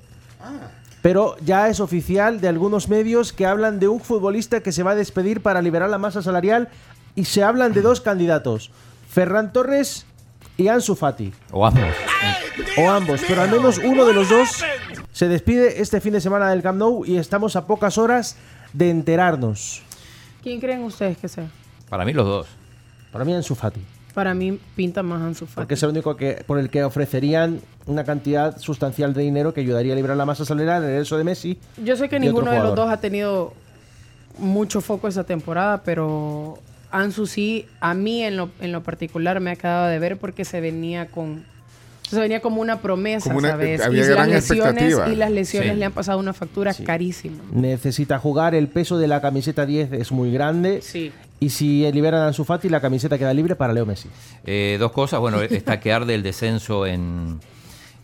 pero 1.01 1.36
ya 1.44 1.68
es 1.68 1.80
oficial 1.80 2.39
de 2.39 2.50
algunos 2.50 2.89
medios 2.89 3.34
que 3.34 3.48
hablan 3.48 3.80
de 3.80 3.88
un 3.88 4.00
futbolista 4.00 4.62
que 4.62 4.72
se 4.72 4.84
va 4.84 4.92
a 4.92 4.96
despedir 4.96 5.42
para 5.42 5.63
liberar 5.63 5.89
la 5.89 5.98
masa 5.98 6.22
salarial 6.22 6.70
y 7.16 7.25
se 7.25 7.44
hablan 7.44 7.74
de 7.74 7.82
dos 7.82 8.00
candidatos, 8.00 8.70
Ferran 9.10 9.51
Torres 9.51 10.06
y 10.58 10.68
Ansu 10.68 10.96
Fati. 10.96 11.32
O 11.52 11.66
ambos. 11.66 11.94
O 12.78 12.90
ambos, 12.90 13.22
pero 13.28 13.42
al 13.42 13.52
menos 13.52 13.78
uno 13.78 14.06
de 14.06 14.14
los 14.14 14.30
dos 14.30 14.64
se 15.12 15.28
despide 15.28 15.82
este 15.82 16.02
fin 16.02 16.14
de 16.14 16.22
semana 16.22 16.50
del 16.50 16.62
Camp 16.62 16.78
Nou 16.80 17.06
y 17.06 17.18
estamos 17.18 17.56
a 17.56 17.66
pocas 17.66 17.98
horas 17.98 18.36
de 18.74 18.90
enterarnos. 18.90 19.82
¿Quién 20.44 20.60
creen 20.60 20.84
ustedes 20.84 21.18
que 21.18 21.28
sea? 21.28 21.48
Para 21.90 22.06
mí 22.06 22.14
los 22.14 22.26
dos. 22.26 22.48
Para 23.12 23.24
mí 23.26 23.34
Ansu 23.34 23.56
Fati, 23.56 23.82
Para 24.14 24.34
mí 24.34 24.60
pinta 24.76 25.02
más 25.04 25.22
Ansu 25.22 25.46
Fati. 25.46 25.56
porque 25.56 25.74
es 25.76 25.84
el 25.84 25.90
único 25.90 26.16
que 26.18 26.44
por 26.46 26.60
el 26.60 26.70
que 26.70 26.84
ofrecerían 26.84 27.62
una 27.86 28.04
cantidad 28.04 28.58
sustancial 28.58 29.14
de 29.14 29.22
dinero 29.24 29.54
que 29.54 29.62
ayudaría 29.62 29.94
a 29.94 29.96
liberar 29.96 30.18
la 30.18 30.26
masa 30.26 30.44
salarial 30.46 30.84
en 30.84 30.90
el 30.92 31.02
eso 31.02 31.18
de 31.18 31.24
Messi. 31.24 31.58
Yo 31.84 31.96
sé 31.96 32.10
que 32.10 32.20
ninguno 32.20 32.52
de 32.52 32.60
los 32.60 32.76
dos 32.76 32.90
ha 32.90 32.98
tenido 32.98 33.54
mucho 34.38 34.82
foco 34.82 35.08
esa 35.08 35.24
temporada, 35.24 35.82
pero 35.84 36.60
Ansu 36.91 37.27
sí, 37.27 37.65
a 37.79 37.94
mí 37.94 38.24
en 38.24 38.38
lo, 38.38 38.50
en 38.62 38.72
lo 38.72 38.84
particular 38.84 39.39
me 39.39 39.51
ha 39.51 39.56
quedado 39.56 39.88
de 39.88 40.00
ver 40.00 40.17
porque 40.17 40.46
se 40.46 40.62
venía 40.62 41.08
con... 41.08 41.44
Se 42.10 42.17
venía 42.22 42.39
como 42.39 42.62
una 42.62 42.79
promesa, 42.79 43.25
Como 43.29 43.39
una- 43.39 43.50
¿sabes? 43.50 43.82
había 43.82 44.03
y 44.03 44.08
gran 44.08 44.32
las 44.32 44.50
lesiones, 44.50 44.96
y 45.12 45.15
las 45.17 45.29
lesiones 45.29 45.72
Sí. 45.74 45.77
le 45.77 45.84
han 45.86 45.91
pasado 45.91 46.20
una 46.20 46.32
factura 46.32 46.74
carísima. 46.74 47.44
Necesita 47.51 48.17
jugar, 48.17 48.56
el 48.56 48.70
peso 48.70 48.98
de 48.98 49.08
la 49.10 49.20
camiseta 49.20 49.65
10 49.65 49.91
es 49.91 50.13
muy 50.13 50.32
grande. 50.32 50.82
Sí. 50.82 51.12
Y 51.41 51.50
si 51.50 51.91
liberan 51.91 52.21
a 52.21 52.28
Ansu 52.28 52.45
Fati, 52.45 52.69
la 52.69 52.80
camiseta 52.80 53.17
queda 53.17 53.34
libre 53.34 53.58
para 53.58 53.73
Leo 53.73 53.86
Messi. 53.86 54.08
Eh, 54.45 54.78
dos 54.80 54.93
cosas, 54.93 55.19
bueno, 55.19 55.41
está 55.41 55.82
que 55.82 55.91
arde 55.91 56.15
el 56.15 56.23
descenso 56.23 56.86
en, 56.88 57.41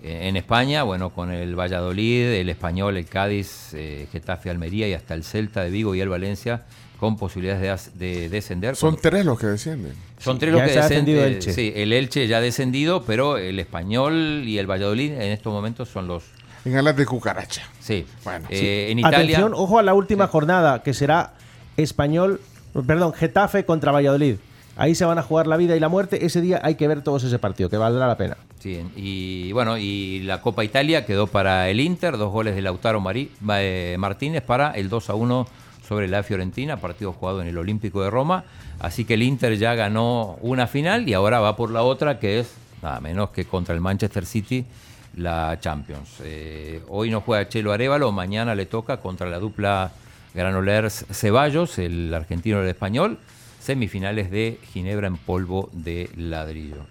en 0.03 0.35
España, 0.35 0.83
bueno, 0.83 1.11
con 1.11 1.31
el 1.31 1.57
Valladolid, 1.57 2.25
el 2.25 2.49
Español, 2.49 2.97
el 2.97 3.05
Cádiz, 3.05 3.69
eh, 3.73 4.07
Getafe, 4.11 4.49
Almería 4.49 4.85
y 4.89 4.93
hasta 4.93 5.13
el 5.13 5.23
Celta 5.23 5.63
de 5.63 5.69
Vigo 5.69 5.95
y 5.95 6.01
el 6.01 6.09
Valencia 6.09 6.63
con 7.03 7.17
posibilidades 7.17 7.91
de, 7.99 8.29
descender. 8.29 8.77
Son 8.77 8.91
Cuando- 8.91 9.09
tres 9.09 9.25
los 9.25 9.37
que 9.37 9.47
descienden. 9.47 9.91
son 10.19 10.39
tres 10.39 10.53
ya 10.55 10.61
los 10.63 10.71
que 10.71 10.79
ascendido 10.79 11.21
eh, 11.21 11.27
Elche. 11.27 11.51
Sí, 11.51 11.73
el 11.75 11.91
Elche 11.91 12.25
ya 12.27 12.37
ha 12.37 12.41
descendido, 12.41 13.03
pero 13.03 13.37
el 13.37 13.59
Español 13.59 14.43
y 14.45 14.57
el 14.57 14.71
Valladolid 14.71 15.11
en 15.11 15.31
estos 15.33 15.51
momentos 15.51 15.89
son 15.89 16.07
los... 16.07 16.23
En 16.63 16.77
alas 16.77 16.95
de 16.95 17.05
cucaracha. 17.05 17.63
Sí, 17.81 18.05
Bueno, 18.23 18.47
Eh, 18.49 18.87
en 18.89 18.99
Italia... 18.99 19.17
Atención, 19.19 19.53
ojo 19.53 19.79
a 19.79 19.83
la 19.83 19.93
última 19.93 20.27
jornada, 20.27 20.81
que 20.81 20.93
será 20.93 21.33
español, 21.75 22.39
perdón, 22.87 23.11
Getafe 23.13 23.65
contra 23.65 23.91
Valladolid. 23.91 24.35
Ahí 24.77 24.95
se 24.95 25.03
van 25.03 25.19
a 25.19 25.23
jugar 25.23 25.45
la 25.45 25.57
vida 25.57 25.75
y 25.75 25.81
la 25.81 25.89
muerte. 25.89 26.25
Ese 26.25 26.39
día 26.39 26.61
hay 26.63 26.75
que 26.75 26.87
ver 26.87 27.01
todos 27.01 27.23
ese 27.25 27.37
partido, 27.37 27.69
que 27.69 27.75
valdrá 27.77 28.07
la 28.07 28.15
pena. 28.17 28.37
Sí, 28.59 28.81
y 28.95 29.51
bueno, 29.51 29.77
y 29.77 30.21
la 30.21 30.39
Copa 30.41 30.63
Italia 30.63 31.05
quedó 31.05 31.27
para 31.27 31.69
el 31.69 31.81
Inter, 31.81 32.17
dos 32.17 32.31
goles 32.31 32.55
de 32.55 32.61
Lautaro 32.61 33.01
Mari- 33.01 33.29
eh, 33.51 33.97
Martínez 33.99 34.41
para 34.41 34.71
el 34.71 34.87
2 34.87 35.09
a 35.09 35.15
1 35.15 35.47
sobre 35.87 36.07
la 36.07 36.23
Fiorentina, 36.23 36.77
partido 36.77 37.13
jugado 37.13 37.41
en 37.41 37.47
el 37.47 37.57
Olímpico 37.57 38.01
de 38.03 38.09
Roma. 38.09 38.43
Así 38.79 39.05
que 39.05 39.15
el 39.15 39.23
Inter 39.23 39.57
ya 39.57 39.75
ganó 39.75 40.37
una 40.41 40.67
final 40.67 41.07
y 41.07 41.13
ahora 41.13 41.39
va 41.39 41.55
por 41.55 41.71
la 41.71 41.83
otra, 41.83 42.19
que 42.19 42.39
es 42.39 42.53
nada 42.81 42.99
menos 42.99 43.29
que 43.29 43.45
contra 43.45 43.73
el 43.73 43.81
Manchester 43.81 44.25
City, 44.25 44.65
la 45.17 45.57
Champions. 45.59 46.09
Eh, 46.23 46.81
hoy 46.89 47.09
no 47.09 47.21
juega 47.21 47.47
Chelo 47.47 47.71
Arevalo, 47.71 48.11
mañana 48.11 48.55
le 48.55 48.65
toca 48.65 48.97
contra 48.97 49.27
la 49.27 49.39
dupla 49.39 49.91
Granolers 50.33 51.05
Ceballos, 51.11 51.77
el 51.79 52.13
argentino 52.13 52.59
y 52.59 52.63
el 52.63 52.69
español, 52.69 53.19
semifinales 53.59 54.31
de 54.31 54.59
Ginebra 54.73 55.07
en 55.07 55.17
polvo 55.17 55.69
de 55.71 56.09
ladrillo. 56.17 56.85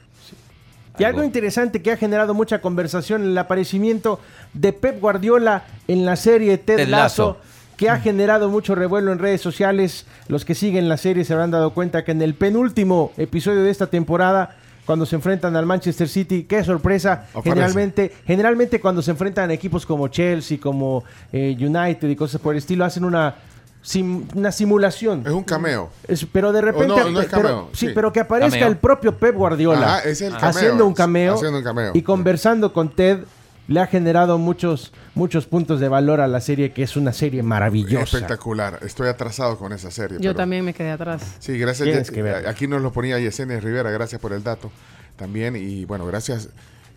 Y 0.98 1.04
algo 1.04 1.24
interesante 1.24 1.82
que 1.82 1.90
ha 1.90 1.96
generado 1.96 2.34
mucha 2.34 2.60
conversación, 2.60 3.22
el 3.24 3.38
aparecimiento 3.38 4.20
de 4.52 4.72
Pep 4.72 5.00
Guardiola 5.00 5.64
en 5.88 6.04
la 6.04 6.16
serie 6.16 6.58
Ted, 6.58 6.76
Ted 6.76 6.88
Lasso, 6.88 7.38
Lasso. 7.38 7.51
Que 7.76 7.88
ha 7.90 7.98
generado 8.00 8.48
mucho 8.48 8.74
revuelo 8.74 9.12
en 9.12 9.18
redes 9.18 9.40
sociales. 9.40 10.06
Los 10.28 10.44
que 10.44 10.54
siguen 10.54 10.88
la 10.88 10.96
serie 10.96 11.24
se 11.24 11.32
habrán 11.32 11.50
dado 11.50 11.70
cuenta 11.74 12.04
que 12.04 12.12
en 12.12 12.22
el 12.22 12.34
penúltimo 12.34 13.12
episodio 13.16 13.62
de 13.62 13.70
esta 13.70 13.86
temporada, 13.88 14.56
cuando 14.86 15.06
se 15.06 15.16
enfrentan 15.16 15.54
al 15.56 15.66
Manchester 15.66 16.08
City, 16.08 16.44
qué 16.44 16.62
sorpresa, 16.64 17.26
generalmente, 17.44 18.12
generalmente 18.26 18.80
cuando 18.80 19.00
se 19.02 19.10
enfrentan 19.12 19.50
a 19.50 19.52
equipos 19.52 19.86
como 19.86 20.08
Chelsea, 20.08 20.58
como 20.60 21.04
eh, 21.32 21.56
United 21.58 22.08
y 22.08 22.16
cosas 22.16 22.40
por 22.40 22.54
el 22.54 22.58
estilo, 22.58 22.84
hacen 22.84 23.04
una, 23.04 23.34
sim- 23.80 24.26
una 24.34 24.50
simulación. 24.52 25.22
Es 25.24 25.32
un 25.32 25.44
cameo. 25.44 25.90
Es- 26.08 26.26
pero 26.30 26.52
de 26.52 26.60
repente, 26.62 26.88
no, 26.88 27.10
no 27.10 27.20
es 27.20 27.26
pero- 27.26 27.42
cameo, 27.42 27.68
sí, 27.72 27.86
sí. 27.88 27.92
pero 27.94 28.12
que 28.12 28.20
aparezca 28.20 28.58
Cameo. 28.58 28.68
el 28.68 28.76
propio 28.76 29.16
Pep 29.16 29.34
Guardiola 29.36 29.96
Ajá, 29.98 30.08
es 30.08 30.20
el 30.20 30.32
cameo, 30.32 30.48
haciendo 30.48 30.86
un 30.86 30.94
cameo, 30.94 31.34
haciendo 31.34 31.58
un 31.58 31.64
cameo. 31.64 31.92
y 31.94 32.02
conversando 32.02 32.72
con 32.72 32.90
Ted 32.90 33.20
le 33.68 33.80
ha 33.80 33.86
generado 33.86 34.38
muchos 34.38 34.92
muchos 35.14 35.46
puntos 35.46 35.80
de 35.80 35.88
valor 35.88 36.20
a 36.20 36.26
la 36.26 36.40
serie 36.40 36.72
que 36.72 36.82
es 36.82 36.96
una 36.96 37.12
serie 37.12 37.42
maravillosa. 37.42 38.04
Espectacular. 38.16 38.78
Estoy 38.82 39.08
atrasado 39.08 39.58
con 39.58 39.72
esa 39.72 39.90
serie. 39.90 40.18
Yo 40.18 40.30
pero- 40.30 40.34
también 40.36 40.64
me 40.64 40.74
quedé 40.74 40.90
atrás. 40.90 41.22
Sí, 41.38 41.58
gracias. 41.58 42.10
Que 42.10 42.22
verla. 42.22 42.50
Aquí 42.50 42.66
nos 42.66 42.82
lo 42.82 42.92
ponía 42.92 43.18
Yesenia 43.18 43.60
Rivera, 43.60 43.90
gracias 43.90 44.20
por 44.20 44.32
el 44.32 44.42
dato 44.42 44.70
también. 45.16 45.56
Y 45.56 45.84
bueno, 45.84 46.06
gracias. 46.06 46.48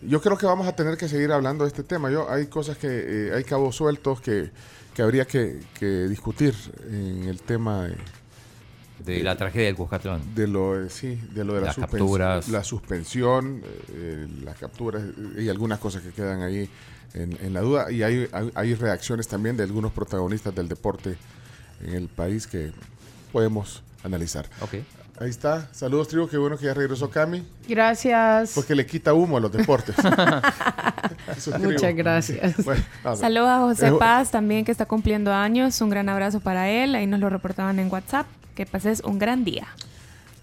Yo 0.02 0.20
creo 0.20 0.36
que 0.36 0.46
vamos 0.46 0.66
a 0.66 0.76
tener 0.76 0.96
que 0.96 1.08
seguir 1.08 1.32
hablando 1.32 1.64
de 1.64 1.68
este 1.68 1.82
tema. 1.82 2.10
Yo 2.10 2.30
Hay 2.30 2.46
cosas 2.46 2.76
que, 2.76 2.88
eh, 2.88 3.32
hay 3.34 3.44
cabos 3.44 3.76
sueltos 3.76 4.20
que, 4.20 4.50
que 4.94 5.02
habría 5.02 5.24
que, 5.24 5.60
que 5.78 5.86
discutir 6.08 6.54
en 6.90 7.24
el 7.28 7.40
tema 7.40 7.84
de, 7.84 7.96
De 9.04 9.22
la 9.22 9.36
tragedia 9.36 9.66
del 9.66 9.76
Cuscatlán. 9.76 10.34
de 10.34 10.46
lo, 10.48 10.84
eh, 10.84 10.88
sí, 10.90 11.20
de, 11.32 11.44
lo 11.44 11.54
de 11.54 11.60
la, 11.60 11.66
Las 11.68 11.76
suspen- 11.78 11.80
capturas. 11.90 12.48
la 12.48 12.64
suspensión, 12.64 13.62
eh, 13.92 14.26
las 14.44 14.56
capturas 14.58 15.02
eh, 15.36 15.42
y 15.42 15.48
algunas 15.48 15.78
cosas 15.78 16.02
que 16.02 16.10
quedan 16.10 16.42
ahí 16.42 16.68
en, 17.14 17.36
en 17.40 17.52
la 17.54 17.60
duda. 17.60 17.90
Y 17.92 18.02
hay, 18.02 18.28
hay, 18.32 18.50
hay 18.54 18.74
reacciones 18.74 19.28
también 19.28 19.56
de 19.56 19.62
algunos 19.64 19.92
protagonistas 19.92 20.54
del 20.54 20.68
deporte 20.68 21.16
en 21.84 21.94
el 21.94 22.08
país 22.08 22.46
que 22.46 22.72
podemos 23.32 23.82
analizar. 24.02 24.46
Ahí 25.18 25.30
está. 25.30 25.68
Saludos, 25.72 26.08
tribu. 26.08 26.28
Qué 26.28 26.36
bueno 26.36 26.58
que 26.58 26.66
ya 26.66 26.74
regresó 26.74 27.08
Cami. 27.10 27.42
Gracias. 27.68 28.52
Porque 28.54 28.74
le 28.74 28.84
quita 28.86 29.14
humo 29.14 29.36
a 29.38 29.40
los 29.40 29.50
deportes. 29.52 29.94
Muchas 31.60 31.94
gracias. 31.94 32.54
Bueno. 32.64 32.82
Saludos 33.16 33.48
a 33.48 33.58
José 33.60 33.88
Eh, 33.88 33.92
Paz 33.98 34.30
también 34.30 34.64
que 34.64 34.72
está 34.72 34.86
cumpliendo 34.86 35.32
años. 35.32 35.80
Un 35.80 35.90
gran 35.90 36.08
abrazo 36.08 36.40
para 36.40 36.68
él. 36.70 36.94
Ahí 36.94 37.06
nos 37.06 37.20
lo 37.20 37.30
reportaban 37.30 37.78
en 37.78 37.90
WhatsApp. 37.90 38.26
Que 38.56 38.66
pases 38.66 39.00
un 39.04 39.18
gran 39.20 39.44
día. 39.44 39.68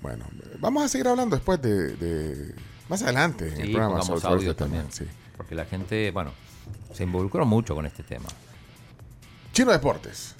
Bueno, 0.01 0.23
vamos 0.59 0.83
a 0.83 0.87
seguir 0.87 1.07
hablando 1.09 1.35
después 1.35 1.61
de, 1.61 1.95
de- 1.97 2.55
más 2.87 3.01
adelante 3.01 3.47
en 3.53 3.61
el 3.61 3.71
programa 3.73 4.01
sobre 4.03 4.25
audio 4.27 4.51
este 4.51 4.63
tema, 4.65 4.77
también. 4.83 4.91
sí. 4.93 5.05
Porque 5.35 5.55
la 5.55 5.65
gente, 5.65 6.11
bueno, 6.11 6.31
se 6.93 7.03
involucró 7.03 7.45
mucho 7.45 7.73
con 7.75 7.85
este 7.85 8.03
tema. 8.03 8.29
Chino 9.51 9.71
Deportes. 9.71 10.35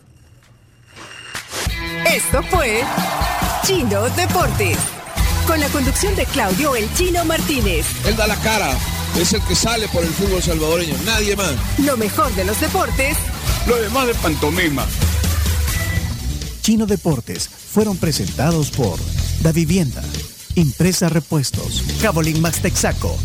Esto 2.05 2.43
fue 2.43 2.81
Chino 3.65 4.03
Deportes. 4.09 4.77
Con 5.47 5.59
la 5.59 5.67
conducción 5.69 6.15
de 6.15 6.25
Claudio 6.27 6.75
El 6.75 6.91
Chino 6.93 7.25
Martínez. 7.25 7.85
Él 8.05 8.15
da 8.15 8.27
la 8.27 8.35
cara 8.37 8.71
es 9.19 9.33
el 9.33 9.41
que 9.43 9.55
sale 9.55 9.87
por 9.89 10.03
el 10.03 10.09
fútbol 10.09 10.41
salvadoreño, 10.41 10.95
nadie 11.05 11.35
más. 11.35 11.53
Lo 11.79 11.95
mejor 11.97 12.31
de 12.33 12.45
los 12.45 12.59
deportes. 12.59 13.17
Lo 13.67 13.75
demás 13.75 14.07
de 14.07 14.15
pantomima. 14.15 14.85
Chino 16.63 16.85
Deportes 16.85 17.49
fueron 17.49 17.97
presentados 17.97 18.71
por 18.71 18.97
Da 19.41 19.51
Vivienda, 19.51 20.01
Impresa 20.55 21.09
Repuestos, 21.09 21.83
Cabolín 22.01 22.39
Max 22.39 22.61
Texaco, 22.61 23.17